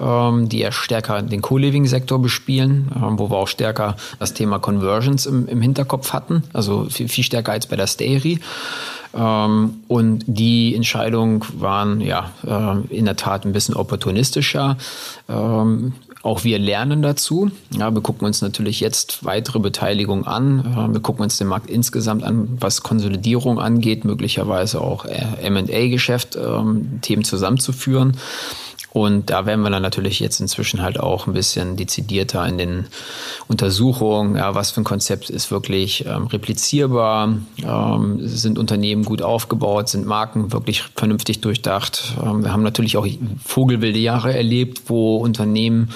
ähm, 0.00 0.48
die 0.48 0.60
ja 0.60 0.72
stärker 0.72 1.22
den 1.22 1.42
Co-Living-Sektor 1.42 2.20
bespielen, 2.20 2.90
ähm, 2.94 3.18
wo 3.18 3.30
wir 3.30 3.36
auch 3.36 3.48
stärker 3.48 3.96
das 4.18 4.32
Thema 4.32 4.58
Conversions 4.58 5.26
im, 5.26 5.48
im 5.48 5.60
Hinterkopf 5.60 6.12
hatten, 6.12 6.44
also 6.52 6.86
viel, 6.88 7.08
viel 7.08 7.24
stärker 7.24 7.52
als 7.52 7.66
bei 7.66 7.76
der 7.76 7.86
Stayri. 7.86 8.40
Ähm, 9.14 9.82
und 9.88 10.24
die 10.26 10.74
Entscheidungen 10.74 11.44
waren 11.58 12.00
ja 12.00 12.30
äh, 12.46 12.94
in 12.94 13.04
der 13.04 13.16
Tat 13.16 13.44
ein 13.44 13.52
bisschen 13.52 13.74
opportunistischer. 13.74 14.78
Ähm, 15.28 15.92
auch 16.22 16.44
wir 16.44 16.58
lernen 16.58 17.02
dazu. 17.02 17.50
Ja, 17.76 17.92
wir 17.92 18.00
gucken 18.00 18.26
uns 18.26 18.42
natürlich 18.42 18.78
jetzt 18.80 19.24
weitere 19.24 19.58
Beteiligung 19.58 20.24
an. 20.26 20.92
Wir 20.92 21.00
gucken 21.00 21.24
uns 21.24 21.36
den 21.36 21.48
Markt 21.48 21.68
insgesamt 21.68 22.22
an, 22.22 22.56
was 22.60 22.82
Konsolidierung 22.82 23.58
angeht, 23.58 24.04
möglicherweise 24.04 24.80
auch 24.80 25.04
äh, 25.04 25.24
M&A-Geschäft, 25.42 26.36
ähm, 26.36 27.00
Themen 27.02 27.24
zusammenzuführen. 27.24 28.16
Und 28.92 29.30
da 29.30 29.46
werden 29.46 29.62
wir 29.62 29.70
dann 29.70 29.82
natürlich 29.82 30.20
jetzt 30.20 30.40
inzwischen 30.40 30.82
halt 30.82 31.00
auch 31.00 31.26
ein 31.26 31.32
bisschen 31.32 31.76
dezidierter 31.76 32.46
in 32.46 32.58
den 32.58 32.86
Untersuchungen, 33.48 34.36
ja, 34.36 34.54
was 34.54 34.70
für 34.70 34.82
ein 34.82 34.84
Konzept 34.84 35.30
ist 35.30 35.50
wirklich 35.50 36.04
ähm, 36.06 36.26
replizierbar, 36.26 37.36
ähm, 37.64 38.18
sind 38.28 38.58
Unternehmen 38.58 39.04
gut 39.04 39.22
aufgebaut, 39.22 39.88
sind 39.88 40.06
Marken 40.06 40.52
wirklich 40.52 40.82
vernünftig 40.94 41.40
durchdacht. 41.40 42.14
Ähm, 42.22 42.44
wir 42.44 42.52
haben 42.52 42.62
natürlich 42.62 42.98
auch 42.98 43.06
vogelwilde 43.42 43.98
Jahre 43.98 44.36
erlebt, 44.36 44.82
wo 44.86 45.16
Unternehmen 45.16 45.90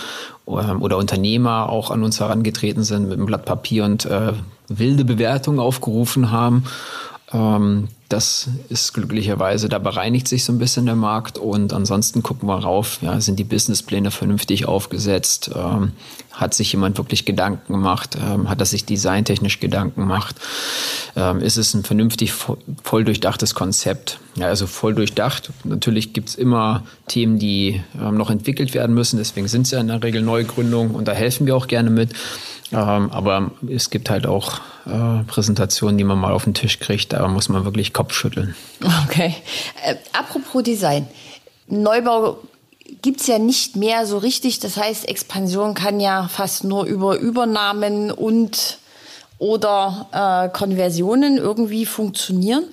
ähm, 0.48 0.80
oder 0.80 0.96
Unternehmer 0.96 1.68
auch 1.68 1.90
an 1.90 2.02
uns 2.02 2.18
herangetreten 2.20 2.82
sind 2.82 3.08
mit 3.08 3.18
einem 3.18 3.26
Blatt 3.26 3.44
Papier 3.44 3.84
und 3.84 4.06
äh, 4.06 4.32
wilde 4.68 5.04
Bewertungen 5.04 5.60
aufgerufen 5.60 6.30
haben. 6.30 6.64
Ähm, 7.32 7.88
das 8.08 8.48
ist 8.68 8.94
glücklicherweise, 8.94 9.68
da 9.68 9.80
bereinigt 9.80 10.28
sich 10.28 10.44
so 10.44 10.52
ein 10.52 10.58
bisschen 10.58 10.86
der 10.86 10.94
Markt 10.94 11.38
und 11.38 11.72
ansonsten 11.72 12.22
gucken 12.22 12.48
wir 12.48 12.56
rauf, 12.56 12.98
ja, 13.00 13.20
sind 13.20 13.36
die 13.40 13.44
Businesspläne 13.44 14.12
vernünftig 14.12 14.66
aufgesetzt, 14.66 15.50
ähm, 15.52 15.90
hat 16.30 16.54
sich 16.54 16.70
jemand 16.70 16.98
wirklich 16.98 17.24
Gedanken 17.24 17.72
gemacht, 17.72 18.16
ähm, 18.16 18.48
hat 18.48 18.60
er 18.60 18.66
sich 18.66 18.84
designtechnisch 18.84 19.58
Gedanken 19.58 20.02
gemacht, 20.02 20.36
ähm, 21.16 21.40
ist 21.40 21.56
es 21.56 21.74
ein 21.74 21.82
vernünftig 21.82 22.32
voll 22.32 23.04
durchdachtes 23.04 23.56
Konzept, 23.56 24.20
ja, 24.36 24.46
also 24.46 24.68
voll 24.68 24.94
durchdacht. 24.94 25.50
Natürlich 25.64 26.12
gibt's 26.12 26.36
immer 26.36 26.84
Themen, 27.08 27.40
die 27.40 27.82
ähm, 28.00 28.16
noch 28.16 28.30
entwickelt 28.30 28.72
werden 28.72 28.94
müssen, 28.94 29.16
deswegen 29.16 29.48
sind 29.48 29.62
es 29.62 29.72
ja 29.72 29.80
in 29.80 29.88
der 29.88 30.00
Regel 30.00 30.22
Neugründungen 30.22 30.94
und 30.94 31.08
da 31.08 31.12
helfen 31.12 31.46
wir 31.46 31.56
auch 31.56 31.66
gerne 31.66 31.90
mit. 31.90 32.12
Ähm, 32.70 33.10
aber 33.10 33.50
es 33.68 33.90
gibt 33.90 34.10
halt 34.10 34.26
auch 34.26 34.60
äh, 34.86 35.24
Präsentationen, 35.24 35.98
die 35.98 36.04
man 36.04 36.18
mal 36.18 36.32
auf 36.32 36.44
den 36.44 36.54
Tisch 36.54 36.78
kriegt. 36.78 37.12
Da 37.12 37.26
muss 37.28 37.48
man 37.48 37.64
wirklich 37.64 37.92
Kopf 37.92 38.12
schütteln. 38.12 38.54
Okay. 39.06 39.34
Äh, 39.84 39.96
apropos 40.12 40.62
Design. 40.62 41.06
Neubau 41.68 42.38
gibt 43.02 43.20
es 43.20 43.26
ja 43.26 43.38
nicht 43.38 43.76
mehr 43.76 44.06
so 44.06 44.18
richtig. 44.18 44.60
Das 44.60 44.76
heißt, 44.76 45.08
Expansion 45.08 45.74
kann 45.74 46.00
ja 46.00 46.28
fast 46.28 46.64
nur 46.64 46.84
über 46.84 47.16
Übernahmen 47.16 48.10
und 48.10 48.78
oder 49.38 50.08
äh, 50.12 50.56
Konversionen 50.56 51.36
irgendwie 51.36 51.86
funktionieren. 51.86 52.64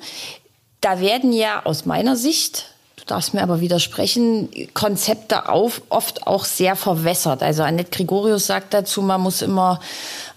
Da 0.82 0.99
werden 0.99 1.34
ja 1.34 1.65
aus 1.65 1.86
meiner 1.86 2.15
Sicht 2.15 2.72
du 3.04 3.13
darfst 3.13 3.34
mir 3.34 3.42
aber 3.42 3.60
widersprechen, 3.60 4.50
Konzepte 4.74 5.50
auf, 5.50 5.82
oft 5.89 6.26
auch 6.26 6.46
sehr 6.46 6.76
verwässert. 6.76 7.44
Also 7.44 7.63
Annette 7.63 7.92
Gregorius 7.92 8.48
sagt 8.48 8.74
dazu, 8.74 9.02
man 9.02 9.22
muss 9.22 9.42
immer 9.42 9.80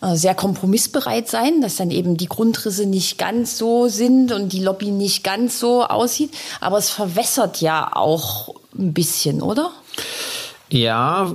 äh, 0.03 0.17
sehr 0.17 0.35
kompromissbereit 0.35 1.29
sein, 1.29 1.61
dass 1.61 1.77
dann 1.77 1.91
eben 1.91 2.17
die 2.17 2.27
Grundrisse 2.27 2.87
nicht 2.87 3.19
ganz 3.19 3.57
so 3.59 3.89
sind 3.89 4.33
und 4.33 4.53
die 4.53 4.63
Lobby 4.63 4.91
nicht 4.91 5.23
ganz 5.23 5.61
so 5.61 5.85
aussieht. 5.85 6.33
Aber 6.61 6.79
es 6.79 6.91
verwässert 6.91 7.61
ja 7.61 7.91
auch 7.95 8.55
ein 8.77 8.93
bisschen, 8.93 9.43
oder? 9.43 9.71
Ja, 10.69 11.33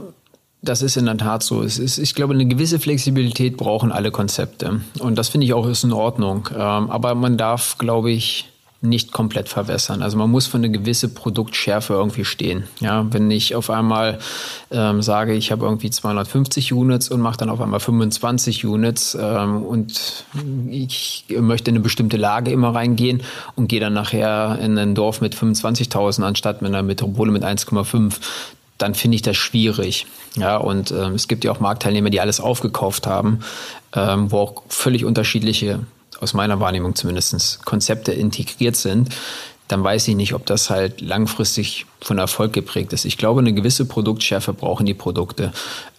das 0.62 0.82
ist 0.82 0.98
in 0.98 1.06
der 1.06 1.18
Tat 1.18 1.44
so. 1.44 1.64
Es 1.64 1.80
ist, 1.80 1.98
ich 1.98 2.14
glaube, 2.14 2.34
eine 2.34 2.46
gewisse 2.46 2.80
Flexibilität 2.80 3.58
brauchen 3.58 3.92
alle 3.92 4.12
Konzepte. 4.12 4.82
Und 5.00 5.16
das 5.18 5.30
finde 5.30 5.46
ich 5.46 5.54
auch 5.54 5.66
ist 5.66 5.84
in 5.84 5.94
Ordnung. 5.94 6.50
Ähm, 6.54 6.92
aber 6.92 7.16
man 7.16 7.38
darf, 7.38 7.78
glaube 7.78 8.12
ich, 8.12 8.48
nicht 8.82 9.12
komplett 9.12 9.48
verwässern. 9.48 10.02
Also 10.02 10.18
man 10.18 10.32
muss 10.32 10.48
für 10.48 10.58
eine 10.58 10.72
gewisse 10.72 11.08
Produktschärfe 11.08 11.94
irgendwie 11.94 12.26
stehen. 12.26 12.64
Ja, 12.80 13.06
wenn 13.12 13.30
ich 13.30 13.54
auf 13.54 13.70
einmal 13.70 14.18
ähm, 14.72 15.04
sage, 15.04 15.34
ich 15.34 15.52
habe 15.52 15.66
irgendwie 15.66 15.92
250 15.92 16.74
Units 16.74 17.10
und 17.10 17.22
mache 17.22 17.38
dann 17.38 17.52
auf 17.52 17.62
einmal 17.62 17.80
25 17.80 18.66
Units 18.66 19.16
ähm, 19.20 19.64
und 19.64 20.26
ich 20.68 21.26
möchte 21.30 21.70
in 21.70 21.76
eine 21.76 21.84
bestimmte 21.84 22.18
Lage 22.18 22.50
immer 22.52 22.74
reingehen 22.74 23.22
und 23.56 23.68
gehe 23.68 23.80
dann 23.80 23.94
nachher 23.94 24.58
in 24.60 24.76
ein 24.80 24.96
Dorf 24.96 25.22
mit 25.22 25.36
25.000 25.36 26.24
anstatt 26.24 26.64
mit 26.64 26.70
einer 26.70 26.82
Metropole 26.82 27.32
mit 27.32 27.44
1,5, 27.44 28.16
dann 28.80 28.96
finde 28.96 29.16
ich 29.16 29.22
das 29.22 29.38
schwierig. 29.38 30.08
Ja, 30.36 30.58
und 30.58 30.90
ähm, 30.90 31.14
es 31.14 31.28
gibt 31.28 31.44
ja 31.44 31.52
auch 31.52 31.60
Marktteilnehmer, 31.60 32.10
die 32.10 32.20
alles 32.20 32.40
aufgekauft 32.40 33.06
haben, 33.06 33.42
ähm, 33.94 34.32
wo 34.32 34.40
auch 34.40 34.64
völlig 34.70 35.06
unterschiedliche 35.06 35.82
aus 36.22 36.34
meiner 36.34 36.60
Wahrnehmung 36.60 36.96
zumindest 36.96 37.66
Konzepte 37.66 38.14
integriert 38.14 38.76
sind, 38.76 39.10
dann 39.68 39.84
weiß 39.84 40.08
ich 40.08 40.16
nicht, 40.16 40.34
ob 40.34 40.46
das 40.46 40.70
halt 40.70 41.02
langfristig 41.02 41.86
von 42.02 42.18
Erfolg 42.18 42.54
geprägt 42.54 42.94
ist. 42.94 43.06
Ich 43.06 43.18
glaube, 43.18 43.42
eine 43.42 43.54
gewisse 43.54 43.86
Produktschärfe 43.86 44.54
brauchen 44.54 44.86
die 44.86 44.94
Produkte. 44.94 45.52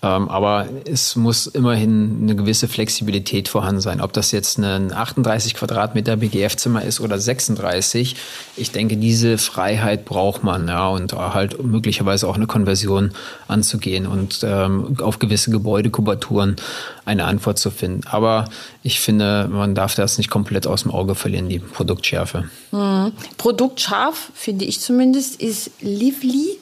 Ähm, 0.03 0.29
aber 0.29 0.67
es 0.85 1.15
muss 1.15 1.47
immerhin 1.47 2.19
eine 2.23 2.35
gewisse 2.35 2.67
Flexibilität 2.67 3.49
vorhanden 3.49 3.81
sein. 3.81 4.01
Ob 4.01 4.13
das 4.13 4.33
jetzt 4.33 4.59
ein 4.59 4.93
38 4.93 5.55
Quadratmeter 5.55 6.17
BGF-Zimmer 6.17 6.83
ist 6.83 7.01
oder 7.01 7.21
36, 7.21 8.17
ich 8.57 8.73
denke, 8.73 8.97
diese 8.97 9.39
Freiheit 9.39 10.05
braucht 10.05 10.43
man, 10.43 10.67
ja, 10.67 10.89
und 10.89 11.13
halt 11.13 11.63
möglicherweise 11.63 12.27
auch 12.27 12.35
eine 12.35 12.49
Konversion 12.49 13.13
anzugehen 13.47 14.09
und 14.09 14.41
ähm, 14.43 14.97
auf 15.01 15.21
gewisse 15.21 15.53
Gebäudekubaturen 15.53 16.57
eine 17.05 17.25
Antwort 17.25 17.59
zu 17.59 17.71
finden. 17.71 18.03
Aber 18.09 18.47
ich 18.83 19.01
finde, 19.01 19.49
man 19.53 19.77
darf 19.77 19.95
das 19.95 20.19
nicht 20.19 20.31
komplett 20.31 20.67
aus 20.67 20.83
dem 20.83 20.91
Auge 20.91 21.15
verlieren, 21.15 21.49
die 21.49 21.61
Produktschärfe. 21.61 22.49
Mhm. 22.73 23.13
Produktscharf, 23.39 24.31
finde 24.35 24.65
ich 24.65 24.81
zumindest, 24.81 25.41
ist 25.41 25.71
Lively 25.95 26.59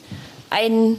ein 0.49 0.97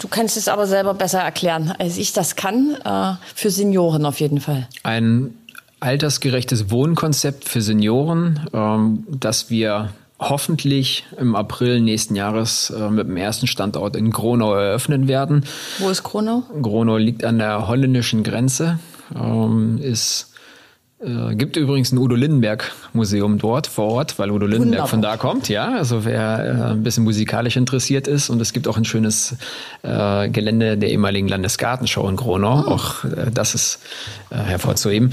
Du 0.00 0.06
kannst 0.06 0.36
es 0.36 0.46
aber 0.46 0.68
selber 0.68 0.94
besser 0.94 1.18
erklären, 1.18 1.74
als 1.76 1.98
ich 1.98 2.12
das 2.12 2.36
kann. 2.36 2.76
Äh, 2.84 3.14
für 3.34 3.50
Senioren 3.50 4.06
auf 4.06 4.20
jeden 4.20 4.40
Fall. 4.40 4.68
Ein 4.84 5.34
altersgerechtes 5.80 6.70
Wohnkonzept 6.70 7.48
für 7.48 7.60
Senioren, 7.60 8.48
ähm, 8.52 9.04
das 9.08 9.50
wir 9.50 9.90
hoffentlich 10.20 11.04
im 11.18 11.36
April 11.36 11.80
nächsten 11.80 12.16
Jahres 12.16 12.70
äh, 12.70 12.90
mit 12.90 13.08
dem 13.08 13.16
ersten 13.16 13.46
Standort 13.46 13.96
in 13.96 14.10
Gronau 14.10 14.54
eröffnen 14.54 15.08
werden. 15.08 15.44
Wo 15.78 15.90
ist 15.90 16.02
Gronau? 16.02 16.42
Gronau 16.62 16.96
liegt 16.96 17.24
an 17.24 17.38
der 17.38 17.68
holländischen 17.68 18.22
Grenze, 18.22 18.78
ähm, 19.14 19.78
ist 19.80 20.27
äh, 21.00 21.34
gibt 21.36 21.56
übrigens 21.56 21.92
ein 21.92 21.98
Udo 21.98 22.16
Lindenberg 22.16 22.72
Museum 22.92 23.38
dort 23.38 23.66
vor 23.66 23.92
Ort, 23.92 24.18
weil 24.18 24.30
Udo 24.30 24.46
Lindenberg 24.46 24.82
Wunderbar. 24.82 24.88
von 24.88 25.02
da 25.02 25.16
kommt, 25.16 25.48
ja. 25.48 25.76
Also 25.76 26.04
wer 26.04 26.44
äh, 26.44 26.70
ein 26.72 26.82
bisschen 26.82 27.04
musikalisch 27.04 27.56
interessiert 27.56 28.08
ist 28.08 28.30
und 28.30 28.40
es 28.40 28.52
gibt 28.52 28.66
auch 28.66 28.76
ein 28.76 28.84
schönes 28.84 29.36
äh, 29.82 30.28
Gelände 30.28 30.76
der 30.76 30.90
ehemaligen 30.90 31.28
Landesgartenschau 31.28 32.08
in 32.08 32.16
Gronau. 32.16 32.64
Oh. 32.66 32.70
Auch 32.72 33.04
äh, 33.04 33.30
das 33.32 33.54
ist 33.54 33.80
äh, 34.30 34.36
hervorzuheben. 34.36 35.12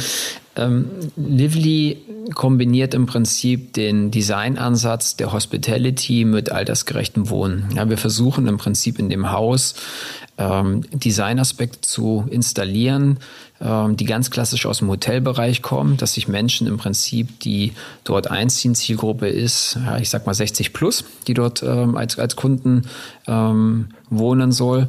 Ähm, 0.55 0.89
Lively 1.15 1.97
kombiniert 2.33 2.93
im 2.93 3.05
Prinzip 3.05 3.73
den 3.73 4.09
Designansatz 4.09 5.15
der 5.15 5.31
Hospitality 5.31 6.25
mit 6.25 6.51
altersgerechtem 6.51 7.29
Wohnen. 7.29 7.69
Ja, 7.75 7.89
wir 7.89 7.97
versuchen 7.97 8.47
im 8.47 8.57
Prinzip 8.57 8.97
in 8.97 9.09
dem 9.09 9.31
Haus 9.31 9.75
ähm, 10.37 10.83
Designaspekte 10.91 11.81
zu 11.81 12.25
installieren, 12.29 13.19
ähm, 13.61 13.95
die 13.95 14.05
ganz 14.05 14.31
klassisch 14.31 14.65
aus 14.65 14.79
dem 14.79 14.89
Hotelbereich 14.89 15.61
kommen, 15.61 15.97
dass 15.97 16.13
sich 16.13 16.27
Menschen 16.27 16.67
im 16.67 16.77
Prinzip, 16.77 17.39
die 17.41 17.73
dort 18.03 18.31
einziehen, 18.31 18.75
Zielgruppe 18.75 19.27
ist, 19.27 19.77
ja, 19.85 19.97
ich 19.97 20.09
sag 20.09 20.25
mal 20.25 20.33
60 20.33 20.73
plus, 20.73 21.05
die 21.27 21.33
dort 21.33 21.63
ähm, 21.63 21.95
als, 21.95 22.17
als 22.17 22.35
Kunden 22.35 22.83
ähm, 23.27 23.89
wohnen 24.09 24.51
soll, 24.51 24.87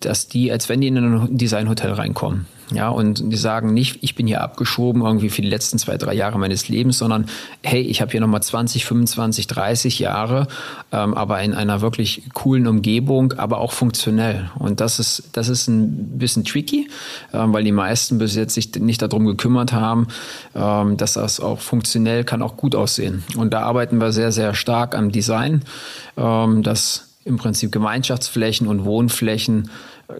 dass 0.00 0.28
die, 0.28 0.50
als 0.50 0.68
wenn 0.68 0.80
die 0.80 0.88
in 0.88 0.96
ein 0.96 1.36
Designhotel 1.36 1.92
reinkommen. 1.92 2.46
Ja, 2.72 2.88
und 2.88 3.32
die 3.32 3.36
sagen 3.36 3.74
nicht, 3.74 3.98
ich 4.02 4.14
bin 4.14 4.26
hier 4.26 4.42
abgeschoben 4.42 5.02
irgendwie 5.02 5.30
für 5.30 5.42
die 5.42 5.48
letzten 5.48 5.78
zwei, 5.78 5.96
drei 5.96 6.14
Jahre 6.14 6.38
meines 6.38 6.68
Lebens, 6.68 6.98
sondern 6.98 7.26
hey, 7.62 7.80
ich 7.80 8.00
habe 8.00 8.12
hier 8.12 8.20
nochmal 8.20 8.42
20, 8.42 8.84
25, 8.84 9.46
30 9.46 9.98
Jahre, 9.98 10.46
ähm, 10.92 11.14
aber 11.14 11.42
in 11.42 11.54
einer 11.54 11.80
wirklich 11.80 12.22
coolen 12.32 12.66
Umgebung, 12.66 13.32
aber 13.34 13.58
auch 13.58 13.72
funktionell. 13.72 14.50
Und 14.58 14.80
das 14.80 14.98
ist, 14.98 15.30
das 15.32 15.48
ist 15.48 15.68
ein 15.68 16.18
bisschen 16.18 16.44
tricky, 16.44 16.88
ähm, 17.32 17.52
weil 17.52 17.64
die 17.64 17.72
meisten 17.72 18.18
bis 18.18 18.36
jetzt 18.36 18.54
sich 18.54 18.74
nicht 18.76 19.02
darum 19.02 19.26
gekümmert 19.26 19.72
haben, 19.72 20.06
ähm, 20.54 20.96
dass 20.96 21.14
das 21.14 21.40
auch 21.40 21.60
funktionell 21.60 22.24
kann 22.24 22.42
auch 22.42 22.56
gut 22.56 22.74
aussehen. 22.74 23.24
Und 23.36 23.52
da 23.52 23.62
arbeiten 23.62 23.98
wir 23.98 24.12
sehr, 24.12 24.32
sehr 24.32 24.54
stark 24.54 24.94
am 24.94 25.10
Design, 25.10 25.62
ähm, 26.16 26.62
dass 26.62 27.08
im 27.24 27.36
Prinzip 27.36 27.72
Gemeinschaftsflächen 27.72 28.66
und 28.66 28.84
Wohnflächen 28.84 29.70
äh, 30.08 30.14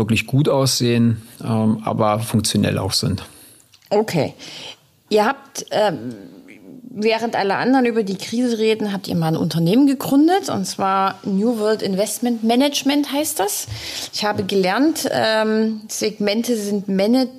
wirklich 0.00 0.26
gut 0.26 0.48
aussehen, 0.48 1.20
ähm, 1.44 1.82
aber 1.84 2.20
funktionell 2.20 2.78
auch 2.78 2.92
sind. 2.94 3.22
Okay. 3.90 4.32
Ihr 5.10 5.26
habt, 5.26 5.66
ähm, 5.70 6.14
während 6.88 7.36
alle 7.36 7.56
anderen 7.56 7.84
über 7.84 8.02
die 8.02 8.16
Krise 8.16 8.58
reden, 8.58 8.92
habt 8.94 9.08
ihr 9.08 9.14
mal 9.14 9.28
ein 9.28 9.36
Unternehmen 9.36 9.86
gegründet 9.86 10.48
und 10.48 10.64
zwar 10.64 11.18
New 11.24 11.58
World 11.58 11.82
Investment 11.82 12.42
Management 12.42 13.12
heißt 13.12 13.38
das. 13.38 13.66
Ich 14.14 14.24
habe 14.24 14.44
gelernt, 14.44 15.08
ähm, 15.12 15.82
Segmente 15.88 16.56
sind 16.56 16.88
Managed 16.88 17.30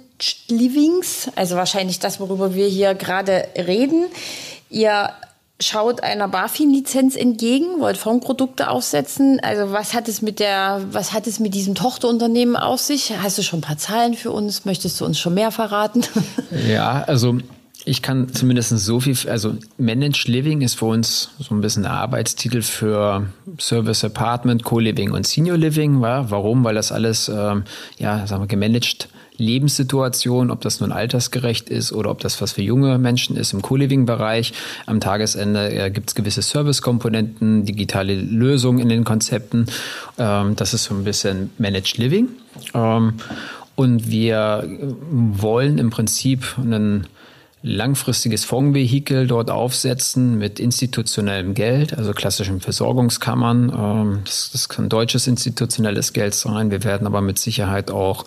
Livings, 0.50 1.32
also 1.36 1.56
wahrscheinlich 1.56 2.00
das, 2.00 2.20
worüber 2.20 2.54
wir 2.54 2.68
hier 2.68 2.94
gerade 2.94 3.48
reden. 3.58 4.06
Ihr 4.70 5.10
schaut 5.62 6.04
einer 6.04 6.28
BaFin-Lizenz 6.28 7.16
entgegen, 7.16 7.80
wollt 7.80 7.98
Fondprodukte 7.98 8.70
aufsetzen. 8.70 9.40
Also 9.42 9.72
was 9.72 9.94
hat 9.94 10.08
es 10.08 10.22
mit 10.22 10.40
der, 10.40 10.82
was 10.92 11.14
hat 11.14 11.28
es 11.28 11.40
mit 11.40 11.54
diesem 11.54 11.76
Tochterunternehmen 11.76 12.56
auf 12.56 12.80
sich? 12.80 13.14
Hast 13.22 13.38
du 13.38 13.44
schon 13.44 13.60
ein 13.60 13.64
paar 13.64 13.78
Zahlen 13.78 14.14
für 14.14 14.32
uns? 14.32 14.66
Möchtest 14.66 15.00
du 15.00 15.06
uns 15.06 15.20
schon 15.20 15.34
mehr 15.34 15.52
verraten? 15.52 16.04
Ja, 16.68 17.04
also 17.08 17.38
ich 17.86 18.02
kann 18.02 18.32
zumindest 18.34 18.70
so 18.70 19.00
viel, 19.00 19.18
also 19.30 19.56
Managed 19.78 20.28
Living 20.28 20.62
ist 20.62 20.76
für 20.76 20.86
uns 20.86 21.30
so 21.40 21.56
ein 21.56 21.62
bisschen 21.62 21.86
ein 21.86 21.92
Arbeitstitel 21.92 22.62
für 22.62 23.28
Service 23.60 24.04
Apartment, 24.04 24.64
Co-Living 24.64 25.12
und 25.12 25.26
Senior 25.26 25.58
Living. 25.58 26.02
Warum? 26.02 26.64
Weil 26.64 26.76
das 26.76 26.92
alles, 26.92 27.30
ähm, 27.30 27.64
ja, 27.98 28.28
sagen 28.28 28.44
wir, 28.44 28.48
gemanagt 28.48 29.10
Lebenssituation, 29.42 30.52
ob 30.52 30.62
das 30.62 30.80
nun 30.80 30.92
altersgerecht 30.92 31.70
ist 31.70 31.92
oder 31.92 32.12
ob 32.12 32.20
das 32.20 32.42
was 32.42 32.54
für 32.54 32.62
junge 32.62 32.98
Menschen 32.98 33.36
ist 33.36 33.54
im 33.54 33.62
Co-Living-Bereich. 33.62 34.54
Am 34.86 35.00
Tagesende 35.00 35.72
äh, 35.72 35.90
gibt 35.92 36.10
es 36.10 36.16
gewisse 36.16 36.42
Service-Komponenten, 36.42 37.66
digitale 37.66 38.16
Lösungen 38.16 38.80
in 38.80 38.90
den 38.90 39.04
Konzepten. 39.04 39.66
Ähm, 40.18 40.56
das 40.56 40.74
ist 40.74 40.86
so 40.86 40.94
ein 40.94 41.04
bisschen 41.04 41.50
Managed 41.58 41.98
Living. 41.98 42.30
Ähm, 42.74 43.14
und 43.76 44.10
wir 44.10 44.70
wollen 45.10 45.78
im 45.78 45.90
Prinzip 45.90 46.58
einen 46.58 47.08
langfristiges 47.64 48.44
Fondsvehikel 48.44 49.28
dort 49.28 49.52
aufsetzen 49.52 50.38
mit 50.38 50.60
institutionellem 50.60 51.54
Geld, 51.54 51.96
also 51.96 52.12
klassischen 52.12 52.60
Versorgungskammern. 52.60 53.70
Ähm, 53.70 54.22
das, 54.26 54.50
das, 54.52 54.68
kann 54.68 54.90
deutsches 54.90 55.28
institutionelles 55.28 56.14
Geld 56.14 56.34
sein. 56.34 56.72
Wir 56.72 56.84
werden 56.84 57.06
aber 57.06 57.22
mit 57.22 57.38
Sicherheit 57.38 57.92
auch 57.92 58.26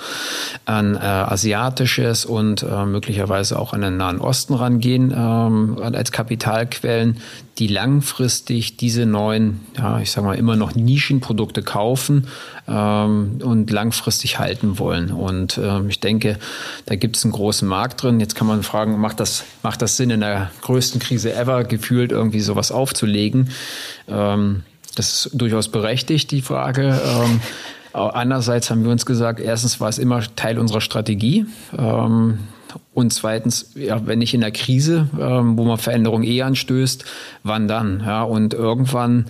an 0.66 0.94
äh, 0.94 0.99
asiatisches 0.99 2.25
und 2.25 2.62
äh, 2.62 2.87
möglicherweise 2.87 3.59
auch 3.59 3.73
an 3.73 3.81
den 3.81 3.97
Nahen 3.97 4.20
Osten 4.20 4.55
rangehen 4.55 5.12
ähm, 5.16 5.79
als 5.81 6.12
Kapitalquellen, 6.12 7.18
die 7.59 7.69
langfristig 7.69 8.77
diese 8.77 9.07
neuen, 9.07 9.61
ja, 9.79 10.01
ich 10.01 10.11
sage 10.11 10.27
mal 10.27 10.35
immer 10.35 10.57
noch 10.57 10.75
Nischenprodukte 10.75 11.62
kaufen 11.62 12.27
ähm, 12.67 13.38
und 13.43 13.71
langfristig 13.71 14.38
halten 14.38 14.79
wollen. 14.79 15.12
Und 15.12 15.59
ähm, 15.59 15.88
ich 15.88 16.01
denke, 16.01 16.38
da 16.87 16.97
gibt 16.97 17.17
es 17.17 17.25
einen 17.25 17.33
großen 17.33 17.67
Markt 17.69 18.03
drin. 18.03 18.19
Jetzt 18.19 18.35
kann 18.35 18.47
man 18.47 18.62
fragen, 18.62 18.99
macht 18.99 19.21
das, 19.21 19.45
macht 19.62 19.83
das 19.83 19.97
Sinn, 19.97 20.11
in 20.11 20.21
der 20.21 20.51
größten 20.62 21.01
Krise 21.01 21.33
ever 21.35 21.64
gefühlt 21.64 22.11
irgendwie 22.11 22.40
sowas 22.40 22.73
aufzulegen? 22.73 23.51
Ähm, 24.09 24.64
das 24.97 25.27
ist 25.27 25.31
durchaus 25.40 25.69
berechtigt, 25.69 26.31
die 26.31 26.43
Frage. 26.43 27.01
Ähm, 27.05 27.40
Andererseits 27.95 28.71
haben 28.71 28.83
wir 28.83 28.90
uns 28.90 29.07
gesagt, 29.07 29.38
erstens 29.38 29.81
war 29.81 29.88
es 29.88 29.99
immer 29.99 30.21
Teil 30.35 30.59
unserer 30.59 30.81
Strategie. 30.81 31.47
Ähm, 31.79 32.40
und 32.92 33.12
zweitens, 33.12 33.72
ja, 33.74 34.06
wenn 34.06 34.18
nicht 34.18 34.34
in 34.34 34.40
der 34.40 34.52
Krise, 34.52 35.08
ähm, 35.20 35.56
wo 35.56 35.64
man 35.64 35.78
Veränderungen 35.78 36.24
eh 36.24 36.42
anstößt, 36.42 37.04
wann 37.42 37.68
dann? 37.68 38.02
Ja, 38.04 38.22
und 38.22 38.54
irgendwann 38.54 39.26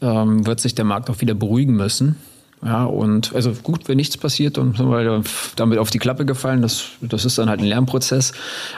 ähm, 0.00 0.46
wird 0.46 0.60
sich 0.60 0.74
der 0.74 0.84
Markt 0.84 1.10
auch 1.10 1.20
wieder 1.20 1.34
beruhigen 1.34 1.74
müssen. 1.74 2.16
Ja, 2.64 2.84
und 2.84 3.34
also 3.34 3.52
gut, 3.52 3.88
wenn 3.88 3.96
nichts 3.96 4.16
passiert 4.16 4.56
und 4.56 4.78
sind 4.78 4.88
wir 4.88 5.22
damit 5.56 5.78
auf 5.78 5.90
die 5.90 5.98
Klappe 5.98 6.24
gefallen, 6.24 6.62
das, 6.62 6.84
das 7.02 7.26
ist 7.26 7.36
dann 7.36 7.50
halt 7.50 7.60
ein 7.60 7.66
Lernprozess. 7.66 8.32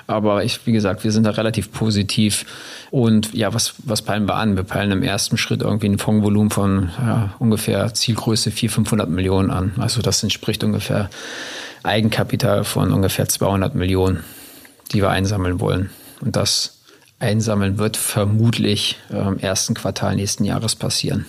Aber 0.09 0.43
ich, 0.43 0.67
wie 0.67 0.73
gesagt, 0.73 1.05
wir 1.05 1.13
sind 1.13 1.23
da 1.23 1.31
relativ 1.31 1.71
positiv. 1.71 2.47
Und 2.91 3.33
ja, 3.33 3.55
was, 3.55 3.75
was 3.85 4.03
peilen 4.03 4.27
wir 4.27 4.35
an? 4.35 4.57
Wir 4.57 4.65
peilen 4.65 4.91
im 4.91 5.05
ersten 5.05 5.37
Schritt 5.37 5.63
irgendwie 5.63 5.89
ein 5.89 5.99
Fondsvolumen 5.99 6.51
von 6.51 6.91
ja, 6.99 7.35
ungefähr 7.39 7.95
Zielgröße 7.95 8.51
400, 8.51 8.75
500 8.75 9.09
Millionen 9.09 9.53
an. 9.53 9.75
Also 9.79 10.03
das 10.03 10.21
entspricht 10.25 10.65
ungefähr 10.65 11.09
Eigenkapital 11.87 12.65
von 12.65 12.93
ungefähr 12.93 13.29
200 13.29 13.75
Millionen, 13.75 14.25
die 14.93 15.01
wir 15.01 15.11
einsammeln 15.11 15.61
wollen. 15.61 15.91
Und 16.21 16.37
das 16.37 16.81
Einsammeln 17.19 17.79
wird 17.79 17.97
vermutlich 17.97 18.99
im 19.11 19.39
ersten 19.39 19.75
Quartal 19.75 20.17
nächsten 20.17 20.45
Jahres 20.45 20.77
passieren. 20.77 21.25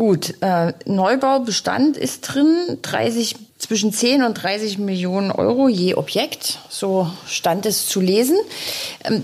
Gut, 0.00 0.34
äh, 0.40 0.72
Neubaubestand 0.86 1.98
ist 1.98 2.22
drin, 2.22 2.78
30, 2.80 3.36
zwischen 3.58 3.92
10 3.92 4.22
und 4.22 4.34
30 4.34 4.78
Millionen 4.78 5.30
Euro 5.30 5.68
je 5.68 5.94
Objekt, 5.94 6.58
so 6.70 7.10
stand 7.26 7.66
es 7.66 7.86
zu 7.86 8.00
lesen. 8.00 8.36
Ähm, 9.04 9.22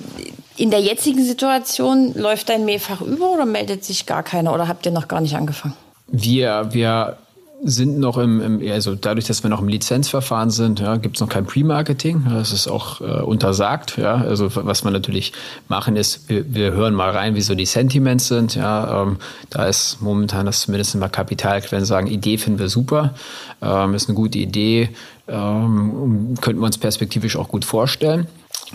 in 0.59 0.71
der 0.71 0.81
jetzigen 0.81 1.25
Situation 1.25 2.13
läuft 2.15 2.51
dein 2.51 2.67
Mehrfach 2.67 3.01
über 3.01 3.31
oder 3.31 3.47
meldet 3.47 3.85
sich 3.85 4.05
gar 4.05 4.23
keiner 4.23 4.53
oder 4.53 4.69
habt 4.69 4.85
ihr 4.85 4.93
noch 4.93 5.09
gar 5.09 5.23
nicht 5.23 5.35
angefangen? 5.35 5.75
Wir, 6.09 6.69
wir 6.73 7.17
sind 7.69 7.99
noch 7.99 8.19
im, 8.19 8.41
im, 8.41 8.73
also 8.73 8.95
dadurch, 8.95 9.27
dass 9.27 9.43
wir 9.43 9.51
noch 9.51 9.61
im 9.61 9.69
Lizenzverfahren 9.69 10.51
sind, 10.51 10.81
ja, 10.81 10.97
gibt 10.97 11.17
es 11.17 11.21
noch 11.21 11.29
kein 11.29 11.47
Pre-Marketing. 11.47 12.25
Das 12.31 12.53
ist 12.53 12.69
auch 12.69 13.01
äh, 13.01 13.23
untersagt. 13.23 13.99
Ja, 13.99 14.17
also 14.17 14.49
was 14.55 14.85
wir 14.85 14.91
natürlich 14.91 15.33
machen 15.69 15.97
ist, 15.97 16.29
wir, 16.29 16.55
wir 16.55 16.73
hören 16.73 16.95
mal 16.95 17.11
rein, 17.11 17.35
wie 17.35 17.41
so 17.41 17.55
die 17.55 17.67
Sentiments 17.67 18.29
sind. 18.29 18.55
Ja, 18.55 19.03
ähm, 19.03 19.19
da 19.51 19.67
ist 19.67 20.01
momentan 20.01 20.47
das 20.47 20.63
zumindest 20.63 20.95
immer 20.95 21.09
Kapitalquellen 21.09 21.85
sagen, 21.85 22.07
Idee 22.07 22.39
finden 22.39 22.59
wir 22.59 22.69
super, 22.69 23.15
ähm, 23.61 23.95
ist 23.95 24.09
eine 24.09 24.17
gute 24.17 24.39
Idee, 24.39 24.91
ähm, 25.29 26.35
könnten 26.41 26.61
wir 26.61 26.67
uns 26.67 26.79
perspektivisch 26.79 27.37
auch 27.37 27.49
gut 27.49 27.65
vorstellen 27.65 28.27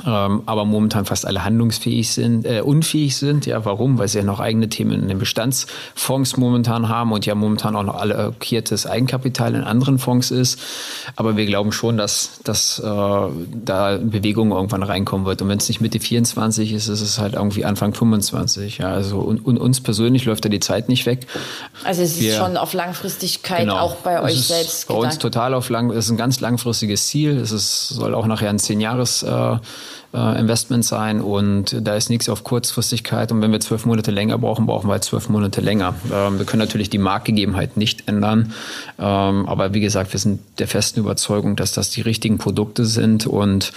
ähm, 0.06 0.44
aber 0.46 0.64
momentan 0.66 1.06
fast 1.06 1.26
alle 1.26 1.44
handlungsfähig 1.44 2.12
sind, 2.12 2.46
äh, 2.46 2.62
unfähig 2.62 3.18
sind. 3.18 3.46
Ja, 3.46 3.66
warum? 3.66 3.98
Weil 3.98 4.08
sie 4.08 4.20
ja 4.20 4.24
noch 4.24 4.40
eigene 4.40 4.70
Themen 4.70 4.94
in 4.94 5.08
den 5.10 5.20
Bestandsfonds 5.20 6.38
momentan 6.38 6.88
haben 6.88 7.12
und 7.12 7.26
ja 7.26 7.36
momentan 7.36 7.76
auch 7.76 7.84
noch 7.84 7.96
allokiertes 7.96 8.88
Eigenkapital 8.88 9.54
in 9.54 9.64
anderen 9.64 10.00
Fonds 10.00 10.32
ist. 10.32 10.60
Aber 11.18 11.36
wir 11.36 11.46
glauben 11.46 11.74
schon, 11.74 11.98
dass, 11.98 12.40
dass 12.44 12.80
äh, 12.80 12.84
da 12.86 13.98
Bewegung 14.02 14.52
irgendwann 14.52 14.84
reinkommen 14.84 15.26
wird. 15.26 15.42
Und 15.42 15.50
wenn 15.50 15.58
es 15.58 15.68
nicht 15.68 15.82
Mitte 15.82 16.00
24 16.00 16.72
ist, 16.72 16.88
ist 16.88 17.02
es 17.02 17.20
halt 17.20 17.34
irgendwie 17.34 17.66
Anfang 17.66 17.94
25. 17.94 18.78
Ja, 18.78 18.94
also 18.94 19.20
und, 19.20 19.46
und 19.46 19.58
uns 19.58 19.82
persönlich 19.82 20.24
läuft 20.24 20.46
da 20.46 20.50
die 20.50 20.62
Zeit 20.62 20.88
nicht 20.88 21.06
weg. 21.06 21.28
Also 21.84 22.02
es 22.02 22.20
wir, 22.20 22.32
ist 22.32 22.38
schon 22.38 22.56
auf 22.56 22.74
Langfristigkeit 22.74 23.62
genau, 23.62 23.78
auch 23.78 23.96
bei 23.98 24.22
euch 24.22 24.42
selbst. 24.42 24.88
Bei 24.88 24.94
gedacht. 24.94 25.14
uns 25.14 25.20
total 25.20 25.54
auf 25.54 25.70
lang. 25.70 25.92
Es 25.92 26.06
ist 26.06 26.12
ein 26.12 26.18
ganz 26.18 26.40
langfristiges 26.40 27.08
Ziel. 27.08 27.38
Es 27.38 27.52
ist, 27.52 27.90
soll 27.90 28.16
auch 28.16 28.26
nachher 28.26 28.50
ein 28.50 28.60
zehn 28.60 28.80
Jahres 28.80 29.24
äh, 29.24 29.58
äh, 30.14 30.40
Investment 30.40 30.86
sein 30.86 31.22
und 31.22 31.76
da 31.82 31.96
ist 31.96 32.10
nichts 32.10 32.30
auf 32.30 32.44
Kurzfristigkeit. 32.44 33.32
Und 33.32 33.42
wenn 33.42 33.52
wir 33.52 33.60
zwölf 33.60 33.86
Monate 33.86 34.12
länger 34.12 34.38
brauchen, 34.38 34.66
brauchen 34.66 34.88
wir 34.88 34.94
halt 34.94 35.04
zwölf 35.04 35.30
Monate 35.30 35.62
länger. 35.62 35.96
Ähm, 36.12 36.38
wir 36.38 36.46
können 36.46 36.60
natürlich 36.60 36.90
die 36.90 36.98
Marktgegebenheit 36.98 37.78
nicht 37.78 38.08
ändern. 38.08 38.54
Ähm, 39.00 39.48
aber 39.48 39.74
wie 39.74 39.82
gesagt, 39.82 40.14
wir 40.14 40.20
sind 40.20 40.42
der 40.60 40.68
festen 40.68 41.00
Überzeugung, 41.00 41.56
dass 41.56 41.72
das 41.72 41.90
die 41.90 42.02
richtigen 42.02 42.38
Produkte 42.38 42.86
sind. 42.86 43.26
Und 43.28 43.72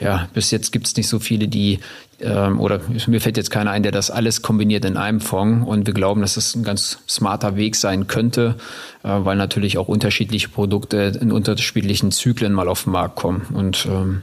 ja, 0.00 0.28
bis 0.34 0.50
jetzt 0.50 0.72
gibt 0.72 0.86
es 0.86 0.96
nicht 0.96 1.08
so 1.08 1.18
viele, 1.18 1.48
die, 1.48 1.80
ähm, 2.22 2.60
oder 2.60 2.80
mir 3.06 3.20
fällt 3.20 3.36
jetzt 3.36 3.50
keiner 3.50 3.70
ein, 3.70 3.82
der 3.82 3.92
das 3.92 4.10
alles 4.10 4.42
kombiniert 4.42 4.84
in 4.84 4.96
einem 4.96 5.20
Fonds. 5.20 5.66
Und 5.66 5.86
wir 5.86 5.94
glauben, 5.94 6.20
dass 6.20 6.34
das 6.34 6.54
ein 6.54 6.64
ganz 6.64 6.98
smarter 7.08 7.56
Weg 7.56 7.76
sein 7.76 8.06
könnte, 8.06 8.56
äh, 9.02 9.08
weil 9.08 9.36
natürlich 9.36 9.78
auch 9.78 9.88
unterschiedliche 9.88 10.48
Produkte 10.48 11.12
in 11.20 11.32
unterschiedlichen 11.32 12.12
Zyklen 12.12 12.52
mal 12.52 12.68
auf 12.68 12.84
den 12.84 12.92
Markt 12.92 13.16
kommen. 13.16 13.46
Und 13.54 13.86
ähm, 13.86 14.22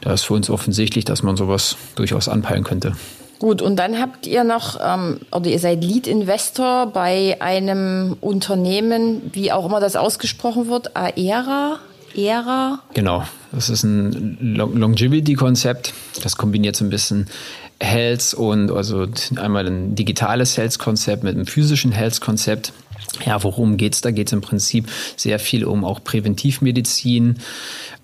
da 0.00 0.12
ist 0.12 0.24
für 0.24 0.34
uns 0.34 0.50
offensichtlich, 0.50 1.04
dass 1.04 1.22
man 1.22 1.36
sowas 1.36 1.76
durchaus 1.94 2.28
anpeilen 2.28 2.64
könnte. 2.64 2.92
Gut, 3.38 3.60
und 3.60 3.76
dann 3.76 4.00
habt 4.00 4.26
ihr 4.26 4.44
noch, 4.44 4.78
ähm, 4.82 5.20
oder 5.30 5.50
ihr 5.50 5.58
seid 5.58 5.84
Lead-Investor 5.84 6.86
bei 6.86 7.36
einem 7.40 8.16
Unternehmen, 8.20 9.30
wie 9.32 9.52
auch 9.52 9.66
immer 9.66 9.78
das 9.78 9.94
ausgesprochen 9.94 10.68
wird, 10.68 10.96
Aera. 10.96 11.78
Era. 12.16 12.82
Genau, 12.94 13.24
das 13.52 13.68
ist 13.70 13.82
ein 13.84 14.38
Longevity-Konzept. 14.40 15.92
Das 16.22 16.36
kombiniert 16.36 16.76
so 16.76 16.84
ein 16.84 16.90
bisschen 16.90 17.28
Health 17.80 18.34
und 18.34 18.70
also 18.70 19.06
einmal 19.36 19.66
ein 19.66 19.94
digitales 19.94 20.56
Health-Konzept 20.56 21.24
mit 21.24 21.34
einem 21.34 21.46
physischen 21.46 21.92
Health-Konzept. 21.92 22.72
Ja, 23.24 23.42
worum 23.42 23.76
geht's 23.76 24.00
da? 24.00 24.10
Geht 24.10 24.28
es 24.28 24.32
im 24.32 24.40
Prinzip 24.40 24.88
sehr 25.16 25.38
viel 25.38 25.64
um 25.64 25.84
auch 25.84 26.02
Präventivmedizin, 26.02 27.38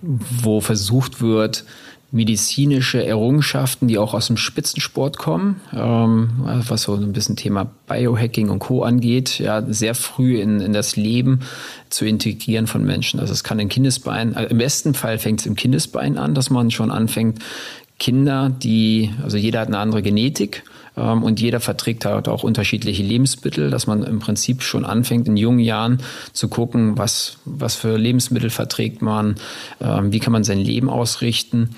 wo 0.00 0.60
versucht 0.60 1.20
wird, 1.20 1.64
medizinische 2.12 3.04
Errungenschaften, 3.04 3.88
die 3.88 3.96
auch 3.96 4.12
aus 4.12 4.26
dem 4.26 4.36
Spitzensport 4.36 5.16
kommen, 5.16 5.62
ähm, 5.72 6.30
was 6.68 6.82
so 6.82 6.94
ein 6.94 7.14
bisschen 7.14 7.36
Thema 7.36 7.70
Biohacking 7.88 8.50
und 8.50 8.58
Co. 8.58 8.82
angeht, 8.82 9.38
ja, 9.38 9.62
sehr 9.66 9.94
früh 9.94 10.38
in, 10.38 10.60
in 10.60 10.74
das 10.74 10.96
Leben 10.96 11.40
zu 11.88 12.04
integrieren 12.04 12.66
von 12.66 12.84
Menschen. 12.84 13.18
Also 13.18 13.32
es 13.32 13.44
kann 13.44 13.58
im 13.58 13.70
Kindesbein, 13.70 14.36
also 14.36 14.50
im 14.50 14.58
besten 14.58 14.92
Fall 14.92 15.18
fängt 15.18 15.40
es 15.40 15.46
im 15.46 15.56
Kindesbein 15.56 16.18
an, 16.18 16.34
dass 16.34 16.50
man 16.50 16.70
schon 16.70 16.90
anfängt, 16.90 17.38
Kinder, 17.98 18.50
die, 18.50 19.10
also 19.22 19.36
jeder 19.38 19.60
hat 19.60 19.68
eine 19.68 19.78
andere 19.78 20.02
Genetik 20.02 20.64
ähm, 20.96 21.22
und 21.22 21.40
jeder 21.40 21.60
verträgt 21.60 22.04
halt 22.04 22.28
auch 22.28 22.42
unterschiedliche 22.42 23.02
Lebensmittel, 23.02 23.70
dass 23.70 23.86
man 23.86 24.02
im 24.02 24.18
Prinzip 24.18 24.62
schon 24.62 24.84
anfängt, 24.84 25.28
in 25.28 25.36
jungen 25.36 25.60
Jahren 25.60 26.02
zu 26.32 26.48
gucken, 26.48 26.98
was, 26.98 27.38
was 27.44 27.74
für 27.74 27.96
Lebensmittel 27.96 28.50
verträgt 28.50 29.00
man, 29.00 29.36
ähm, 29.80 30.12
wie 30.12 30.18
kann 30.18 30.32
man 30.32 30.44
sein 30.44 30.58
Leben 30.58 30.90
ausrichten 30.90 31.70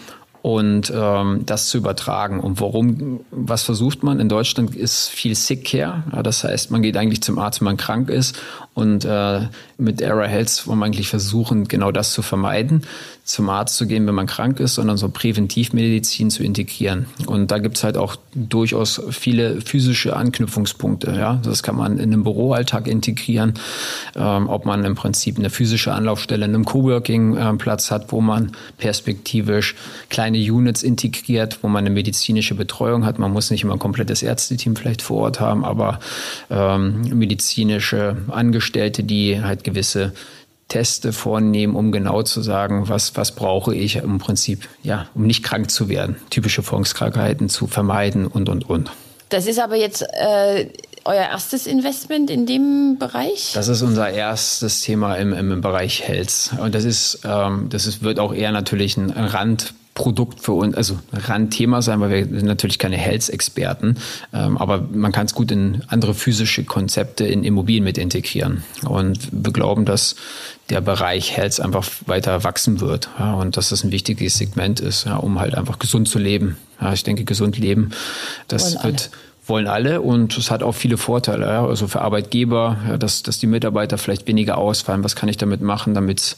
und 0.45 0.93
ähm, 0.95 1.47
das 1.47 1.71
zu 1.71 1.79
übertragen. 1.79 2.39
Und 2.39 2.61
warum, 2.61 3.21
was 3.31 3.63
versucht 3.63 4.03
man? 4.03 4.21
In 4.21 4.29
Deutschland 4.29 4.77
ist 4.77 5.09
viel 5.09 5.35
Sick 5.35 5.65
Care. 5.65 6.03
Ja, 6.13 6.23
das 6.23 6.45
heißt, 6.45 6.71
man 6.71 6.83
geht 6.83 6.99
eigentlich 6.99 7.23
zum 7.23 7.39
Arzt, 7.39 7.63
wenn 7.63 7.65
man 7.65 7.77
krank 7.79 8.11
ist. 8.11 8.39
Und 8.75 9.07
äh, 9.07 9.41
mit 9.79 10.03
Era 10.03 10.25
Health 10.25 10.67
wollen 10.67 10.81
wir 10.81 10.85
eigentlich 10.85 11.09
versuchen, 11.09 11.67
genau 11.67 11.93
das 11.93 12.13
zu 12.13 12.21
vermeiden, 12.21 12.83
zum 13.25 13.49
Arzt 13.49 13.77
zu 13.77 13.87
gehen, 13.87 14.07
wenn 14.07 14.15
man 14.15 14.27
krank 14.27 14.61
ist, 14.61 14.75
sondern 14.75 14.99
so 14.99 15.09
Präventivmedizin 15.09 16.31
zu 16.31 16.43
integrieren. 16.43 17.07
Und 17.27 17.51
da 17.51 17.59
gibt's 17.59 17.83
halt 17.83 17.97
auch 17.97 18.17
durchaus 18.35 19.01
viele 19.11 19.63
physische 19.63 20.15
Anknüpfungspunkte. 20.15 21.15
Ja, 21.17 21.41
Das 21.43 21.63
kann 21.63 21.77
man 21.77 21.99
in 21.99 22.13
einem 22.13 22.25
Büroalltag 22.25 22.87
integrieren, 22.87 23.55
ähm, 24.15 24.49
ob 24.49 24.67
man 24.67 24.85
im 24.85 24.95
Prinzip 24.95 25.39
eine 25.39 25.49
physische 25.49 25.93
Anlaufstelle 25.93 26.45
in 26.45 26.55
einem 26.55 26.65
Coworking-Platz 26.65 27.91
hat, 27.91 28.13
wo 28.13 28.21
man 28.21 28.53
perspektivisch 28.77 29.75
kleine 30.11 30.34
Units 30.39 30.83
integriert, 30.83 31.59
wo 31.63 31.69
man 31.69 31.85
eine 31.85 31.95
medizinische 31.95 32.55
Betreuung 32.55 33.05
hat. 33.05 33.19
Man 33.19 33.33
muss 33.33 33.51
nicht 33.51 33.63
immer 33.63 33.75
ein 33.75 33.79
komplettes 33.79 34.23
Ärzteteam 34.23 34.77
vielleicht 34.77 35.03
vor 35.03 35.23
Ort 35.23 35.41
haben, 35.41 35.65
aber 35.65 36.01
ähm, 36.51 37.03
medizinische 37.17 38.17
Angestellte, 38.29 39.03
die 39.03 39.43
halt 39.43 39.65
gewisse 39.65 40.13
Teste 40.69 41.13
vornehmen, 41.13 41.77
um 41.77 41.93
genau 41.93 42.23
zu 42.23 42.41
sagen, 42.41 42.89
was, 42.89 43.17
was 43.17 43.33
brauche 43.33 43.75
ich 43.75 43.97
im 43.97 44.19
Prinzip, 44.19 44.69
ja, 44.83 45.09
um 45.15 45.27
nicht 45.27 45.43
krank 45.43 45.71
zu 45.71 45.89
werden, 45.89 46.17
typische 46.31 46.63
Volkskrankheiten 46.63 47.49
zu 47.49 47.67
vermeiden 47.67 48.27
und, 48.27 48.49
und, 48.49 48.69
und. 48.69 48.91
Das 49.29 49.47
ist 49.47 49.59
aber 49.59 49.77
jetzt 49.77 50.03
äh, 50.03 50.69
euer 51.05 51.23
erstes 51.23 51.67
Investment 51.67 52.31
in 52.31 52.47
dem 52.47 52.97
Bereich? 52.99 53.53
Das 53.55 53.69
ist 53.69 53.83
unser 53.83 54.11
erstes 54.11 54.81
Thema 54.81 55.17
im, 55.17 55.33
im 55.33 55.61
Bereich 55.61 56.03
Health. 56.03 56.51
Und 56.59 56.75
das 56.75 56.85
ist, 56.85 57.21
ähm, 57.25 57.69
das 57.69 57.87
ist, 57.87 58.03
wird 58.03 58.19
auch 58.19 58.33
eher 58.33 58.53
natürlich 58.53 58.97
ein 58.97 59.11
Rand 59.11 59.75
Produkt 59.95 60.41
für 60.41 60.53
uns, 60.53 60.77
also 60.77 60.99
Randthema 61.13 61.81
sein, 61.81 62.01
weil 62.01 62.11
wir 62.11 62.39
sind 62.41 62.47
natürlich 62.47 62.81
keine 62.81 62.97
Health-Experten, 62.97 63.97
ähm, 64.33 64.59
aber 64.59 64.87
man 64.93 65.13
kann 65.13 65.27
es 65.27 65.35
gut 65.35 65.53
in 65.53 65.83
andere 65.87 66.15
physische 66.15 66.65
Konzepte 66.65 67.25
in 67.25 67.45
Immobilien 67.45 67.85
mit 67.85 67.97
integrieren. 67.97 68.65
Und 68.85 69.29
wir 69.31 69.53
glauben, 69.53 69.85
dass 69.85 70.17
der 70.69 70.81
Bereich 70.81 71.37
Health 71.37 71.61
einfach 71.61 71.89
weiter 72.07 72.43
wachsen 72.43 72.81
wird 72.81 73.09
ja, 73.19 73.35
und 73.35 73.57
dass 73.57 73.69
das 73.69 73.85
ein 73.85 73.93
wichtiges 73.93 74.37
Segment 74.37 74.81
ist, 74.81 75.05
ja, 75.05 75.17
um 75.17 75.39
halt 75.39 75.55
einfach 75.55 75.79
gesund 75.79 76.09
zu 76.09 76.19
leben. 76.19 76.57
Ja, 76.81 76.93
ich 76.93 77.05
denke, 77.05 77.25
gesund 77.25 77.57
leben, 77.57 77.91
das 78.49 78.75
wollen 78.75 78.85
wird 78.85 79.11
wollen 79.47 79.67
alle 79.67 80.01
und 80.01 80.37
es 80.39 80.51
hat 80.51 80.63
auch 80.63 80.73
viele 80.73 80.97
Vorteile. 80.97 81.47
Ja. 81.47 81.67
Also 81.67 81.87
für 81.87 82.01
Arbeitgeber, 82.01 82.79
ja, 82.89 82.97
dass, 82.97 83.23
dass 83.23 83.39
die 83.39 83.47
Mitarbeiter 83.47 83.99
vielleicht 83.99 84.27
weniger 84.27 84.59
ausfallen. 84.59 85.05
Was 85.05 85.17
kann 85.17 85.29
ich 85.29 85.37
damit 85.37 85.61
machen, 85.61 85.95
damit 85.95 86.37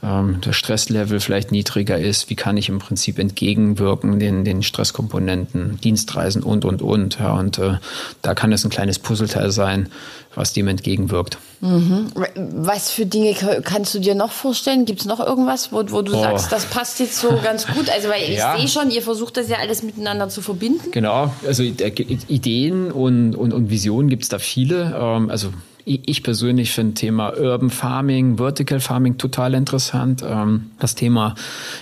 ähm, 0.00 0.40
der 0.42 0.52
Stresslevel 0.52 1.18
vielleicht 1.18 1.50
niedriger 1.50 1.98
ist, 1.98 2.30
wie 2.30 2.36
kann 2.36 2.56
ich 2.56 2.68
im 2.68 2.78
Prinzip 2.78 3.18
entgegenwirken 3.18 4.20
den, 4.20 4.44
den 4.44 4.62
Stresskomponenten, 4.62 5.80
Dienstreisen 5.80 6.44
und, 6.44 6.64
und, 6.64 6.82
und. 6.82 7.18
Ja, 7.18 7.32
und 7.32 7.58
äh, 7.58 7.78
da 8.22 8.34
kann 8.34 8.52
es 8.52 8.64
ein 8.64 8.70
kleines 8.70 9.00
Puzzleteil 9.00 9.50
sein, 9.50 9.88
was 10.36 10.52
dem 10.52 10.68
entgegenwirkt. 10.68 11.38
Mhm. 11.60 12.12
Was 12.36 12.92
für 12.92 13.06
Dinge 13.06 13.34
kannst 13.64 13.92
du 13.92 13.98
dir 13.98 14.14
noch 14.14 14.30
vorstellen? 14.30 14.84
Gibt 14.84 15.00
es 15.00 15.06
noch 15.06 15.18
irgendwas, 15.18 15.72
wo, 15.72 15.78
wo 15.90 16.02
du 16.02 16.14
oh. 16.14 16.22
sagst, 16.22 16.52
das 16.52 16.66
passt 16.66 17.00
jetzt 17.00 17.18
so 17.20 17.36
ganz 17.42 17.66
gut? 17.66 17.90
Also, 17.90 18.08
weil 18.08 18.22
ich 18.22 18.38
ja. 18.38 18.56
sehe 18.56 18.68
schon, 18.68 18.92
ihr 18.92 19.02
versucht 19.02 19.36
das 19.36 19.48
ja 19.48 19.56
alles 19.58 19.82
miteinander 19.82 20.28
zu 20.28 20.42
verbinden. 20.42 20.92
Genau, 20.92 21.34
also 21.44 21.64
Ideen 21.64 22.92
und, 22.92 23.34
und, 23.34 23.52
und 23.52 23.68
Visionen 23.68 24.08
gibt 24.08 24.22
es 24.22 24.28
da 24.28 24.38
viele. 24.38 24.96
Ähm, 24.96 25.28
also 25.28 25.48
ich 25.88 26.22
persönlich 26.22 26.72
finde 26.72 26.94
Thema 26.94 27.32
Urban 27.36 27.70
Farming, 27.70 28.36
Vertical 28.36 28.80
Farming 28.80 29.18
total 29.18 29.54
interessant. 29.54 30.22
Ähm, 30.26 30.70
das 30.78 30.94
Thema 30.94 31.34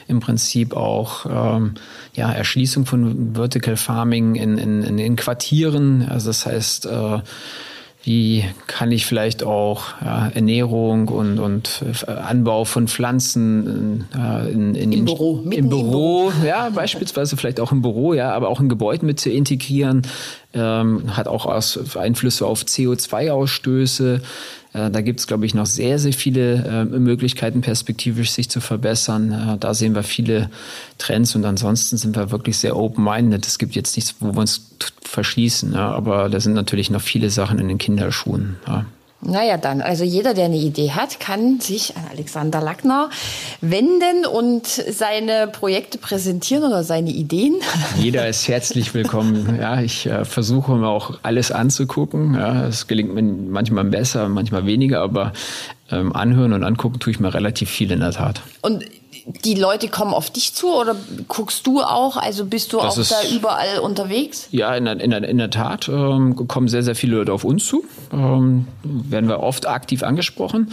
im 0.06 0.20
Prinzip 0.20 0.74
auch 0.74 1.26
ähm, 1.28 1.74
ja, 2.14 2.30
Erschließung 2.32 2.86
von 2.86 3.34
Vertical 3.34 3.76
Farming 3.76 4.36
in, 4.36 4.58
in, 4.58 4.98
in 4.98 5.16
Quartieren. 5.16 6.06
Also 6.08 6.28
das 6.28 6.46
heißt, 6.46 6.86
äh, 6.86 7.18
wie 8.06 8.44
kann 8.68 8.92
ich 8.92 9.04
vielleicht 9.04 9.42
auch 9.42 10.00
ja, 10.00 10.28
Ernährung 10.28 11.08
und, 11.08 11.40
und 11.40 11.82
äh, 12.06 12.10
Anbau 12.12 12.64
von 12.64 12.86
Pflanzen 12.86 14.06
äh, 14.16 14.48
in, 14.48 14.76
in, 14.76 14.92
Im 14.92 15.04
Büro, 15.06 15.44
im 15.50 15.68
Büro, 15.68 16.30
ja, 16.46 16.70
beispielsweise 16.70 17.36
vielleicht 17.36 17.58
auch 17.58 17.72
im 17.72 17.82
Büro, 17.82 18.14
ja, 18.14 18.32
aber 18.32 18.48
auch 18.48 18.60
in 18.60 18.68
Gebäuden 18.68 19.06
mit 19.06 19.18
zu 19.18 19.28
integrieren, 19.28 20.02
ähm, 20.54 21.16
hat 21.16 21.26
auch 21.26 21.46
Einflüsse 21.96 22.46
auf 22.46 22.62
CO2-Ausstöße. 22.62 24.20
Äh, 24.76 24.90
da 24.90 25.00
gibt 25.00 25.20
es, 25.20 25.26
glaube 25.26 25.46
ich, 25.46 25.54
noch 25.54 25.66
sehr, 25.66 25.98
sehr 25.98 26.12
viele 26.12 26.64
äh, 26.64 26.84
Möglichkeiten, 26.84 27.62
perspektivisch 27.62 28.30
sich 28.30 28.50
zu 28.50 28.60
verbessern. 28.60 29.32
Äh, 29.32 29.58
da 29.58 29.74
sehen 29.74 29.94
wir 29.94 30.02
viele 30.02 30.50
Trends 30.98 31.34
und 31.34 31.44
ansonsten 31.44 31.96
sind 31.96 32.16
wir 32.16 32.30
wirklich 32.30 32.58
sehr 32.58 32.76
open-minded. 32.76 33.46
Es 33.46 33.58
gibt 33.58 33.74
jetzt 33.74 33.96
nichts, 33.96 34.16
wo 34.20 34.32
wir 34.32 34.40
uns 34.40 34.70
verschließen, 35.02 35.74
aber 35.76 36.28
da 36.28 36.40
sind 36.40 36.52
natürlich 36.52 36.90
noch 36.90 37.00
viele 37.00 37.30
Sachen 37.30 37.58
in 37.58 37.68
den 37.68 37.78
Kinderschuhen. 37.78 38.56
Ja. 38.66 38.84
Naja, 39.22 39.56
dann, 39.56 39.80
also 39.80 40.04
jeder, 40.04 40.34
der 40.34 40.44
eine 40.44 40.56
Idee 40.56 40.90
hat, 40.90 41.18
kann 41.20 41.58
sich 41.58 41.96
an 41.96 42.04
Alexander 42.12 42.60
Lackner 42.60 43.10
wenden 43.60 44.26
und 44.26 44.66
seine 44.66 45.48
Projekte 45.48 45.98
präsentieren 45.98 46.64
oder 46.64 46.84
seine 46.84 47.10
Ideen. 47.10 47.56
Jeder 47.98 48.28
ist 48.28 48.46
herzlich 48.46 48.92
willkommen. 48.92 49.58
Ja, 49.58 49.80
ich 49.80 50.06
äh, 50.06 50.24
versuche 50.24 50.76
mir 50.76 50.88
auch 50.88 51.18
alles 51.22 51.50
anzugucken. 51.50 52.34
Ja, 52.34 52.66
es 52.66 52.86
gelingt 52.86 53.14
mir 53.14 53.22
manchmal 53.22 53.84
besser, 53.84 54.28
manchmal 54.28 54.66
weniger, 54.66 55.00
aber 55.00 55.32
ähm, 55.90 56.14
anhören 56.14 56.52
und 56.52 56.62
angucken 56.62 56.98
tue 56.98 57.12
ich 57.12 57.20
mir 57.20 57.32
relativ 57.32 57.70
viel 57.70 57.90
in 57.92 58.00
der 58.00 58.12
Tat. 58.12 58.42
Und 58.60 58.84
die 59.26 59.54
Leute 59.54 59.88
kommen 59.88 60.14
auf 60.14 60.30
dich 60.30 60.54
zu 60.54 60.72
oder 60.72 60.94
guckst 61.26 61.66
du 61.66 61.82
auch? 61.82 62.16
Also 62.16 62.46
bist 62.46 62.72
du 62.72 62.78
das 62.78 63.12
auch 63.12 63.22
da 63.22 63.28
überall 63.34 63.80
unterwegs? 63.80 64.46
Ja, 64.52 64.74
in 64.76 64.84
der, 64.84 65.00
in 65.00 65.10
der, 65.10 65.28
in 65.28 65.38
der 65.38 65.50
Tat 65.50 65.88
ähm, 65.88 66.46
kommen 66.46 66.68
sehr, 66.68 66.84
sehr 66.84 66.94
viele 66.94 67.16
Leute 67.16 67.32
auf 67.32 67.42
uns 67.42 67.66
zu. 67.66 67.84
Ähm, 68.12 68.68
werden 68.84 69.28
wir 69.28 69.40
oft 69.40 69.66
aktiv 69.66 70.04
angesprochen, 70.04 70.70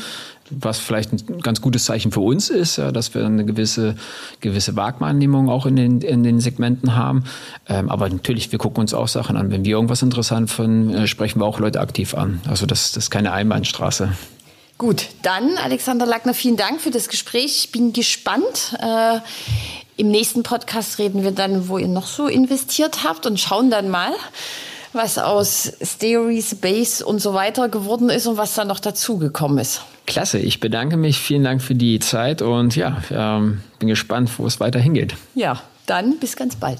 was 0.51 0.77
vielleicht 0.77 1.13
ein 1.13 1.41
ganz 1.41 1.61
gutes 1.61 1.85
Zeichen 1.85 2.11
für 2.11 2.19
uns 2.19 2.51
ist, 2.51 2.77
ja, 2.77 2.91
dass 2.91 3.15
wir 3.15 3.25
eine 3.25 3.43
gewisse, 3.43 3.95
gewisse 4.39 4.73
Marktwahrnehmung 4.73 5.49
auch 5.49 5.65
in 5.65 5.75
den, 5.75 6.01
in 6.01 6.21
den 6.21 6.39
Segmenten 6.39 6.95
haben. 6.95 7.23
Ähm, 7.67 7.89
aber 7.89 8.07
natürlich, 8.07 8.51
wir 8.51 8.59
gucken 8.59 8.82
uns 8.82 8.93
auch 8.93 9.07
Sachen 9.07 9.36
an. 9.36 9.49
Wenn 9.49 9.65
wir 9.65 9.71
irgendwas 9.71 10.03
interessant 10.03 10.51
finden, 10.51 10.93
äh, 10.93 11.07
sprechen 11.07 11.39
wir 11.39 11.45
auch 11.45 11.59
Leute 11.59 11.82
aktiv 11.82 12.13
an. 12.13 12.39
Also 12.47 12.67
das, 12.67 12.91
das 12.91 13.05
ist 13.05 13.09
keine 13.09 13.32
Einbahnstraße. 13.32 14.11
Gut, 14.78 15.09
dann 15.21 15.57
Alexander 15.57 16.05
Lackner, 16.05 16.34
vielen 16.34 16.57
Dank 16.57 16.82
für 16.82 16.91
das 16.91 17.07
Gespräch. 17.07 17.63
Ich 17.65 17.71
bin 17.71 17.93
gespannt. 17.93 18.76
Äh, 18.82 19.19
Im 19.97 20.09
nächsten 20.09 20.43
Podcast 20.43 20.97
reden 20.99 21.24
wir 21.24 21.32
dann, 21.32 21.69
wo 21.69 21.78
ihr 21.78 21.88
noch 21.88 22.07
so 22.07 22.28
investiert 22.28 23.03
habt 23.03 23.26
und 23.26 23.39
schauen 23.39 23.69
dann 23.69 23.89
mal, 23.89 24.11
was 24.91 25.17
aus 25.17 25.74
Theories, 25.99 26.55
Base 26.55 27.05
und 27.05 27.19
so 27.19 27.34
weiter 27.34 27.69
geworden 27.69 28.09
ist 28.09 28.28
und 28.28 28.38
was 28.38 28.55
da 28.55 28.65
noch 28.65 28.80
dazugekommen 28.80 29.59
ist. 29.59 29.82
Klasse, 30.05 30.39
ich 30.39 30.59
bedanke 30.59 30.97
mich. 30.97 31.19
Vielen 31.19 31.43
Dank 31.43 31.61
für 31.61 31.76
die 31.76 31.99
Zeit 31.99 32.41
und 32.41 32.76
ja, 32.76 33.01
ähm, 33.11 33.61
bin 33.80 33.88
gespannt, 33.88 34.32
wo 34.38 34.45
es 34.45 34.59
weiter 34.59 34.80
hingeht. 34.80 35.15
Ja, 35.36 35.61
dann 35.86 36.17
bis 36.19 36.36
ganz 36.36 36.55
bald. 36.55 36.80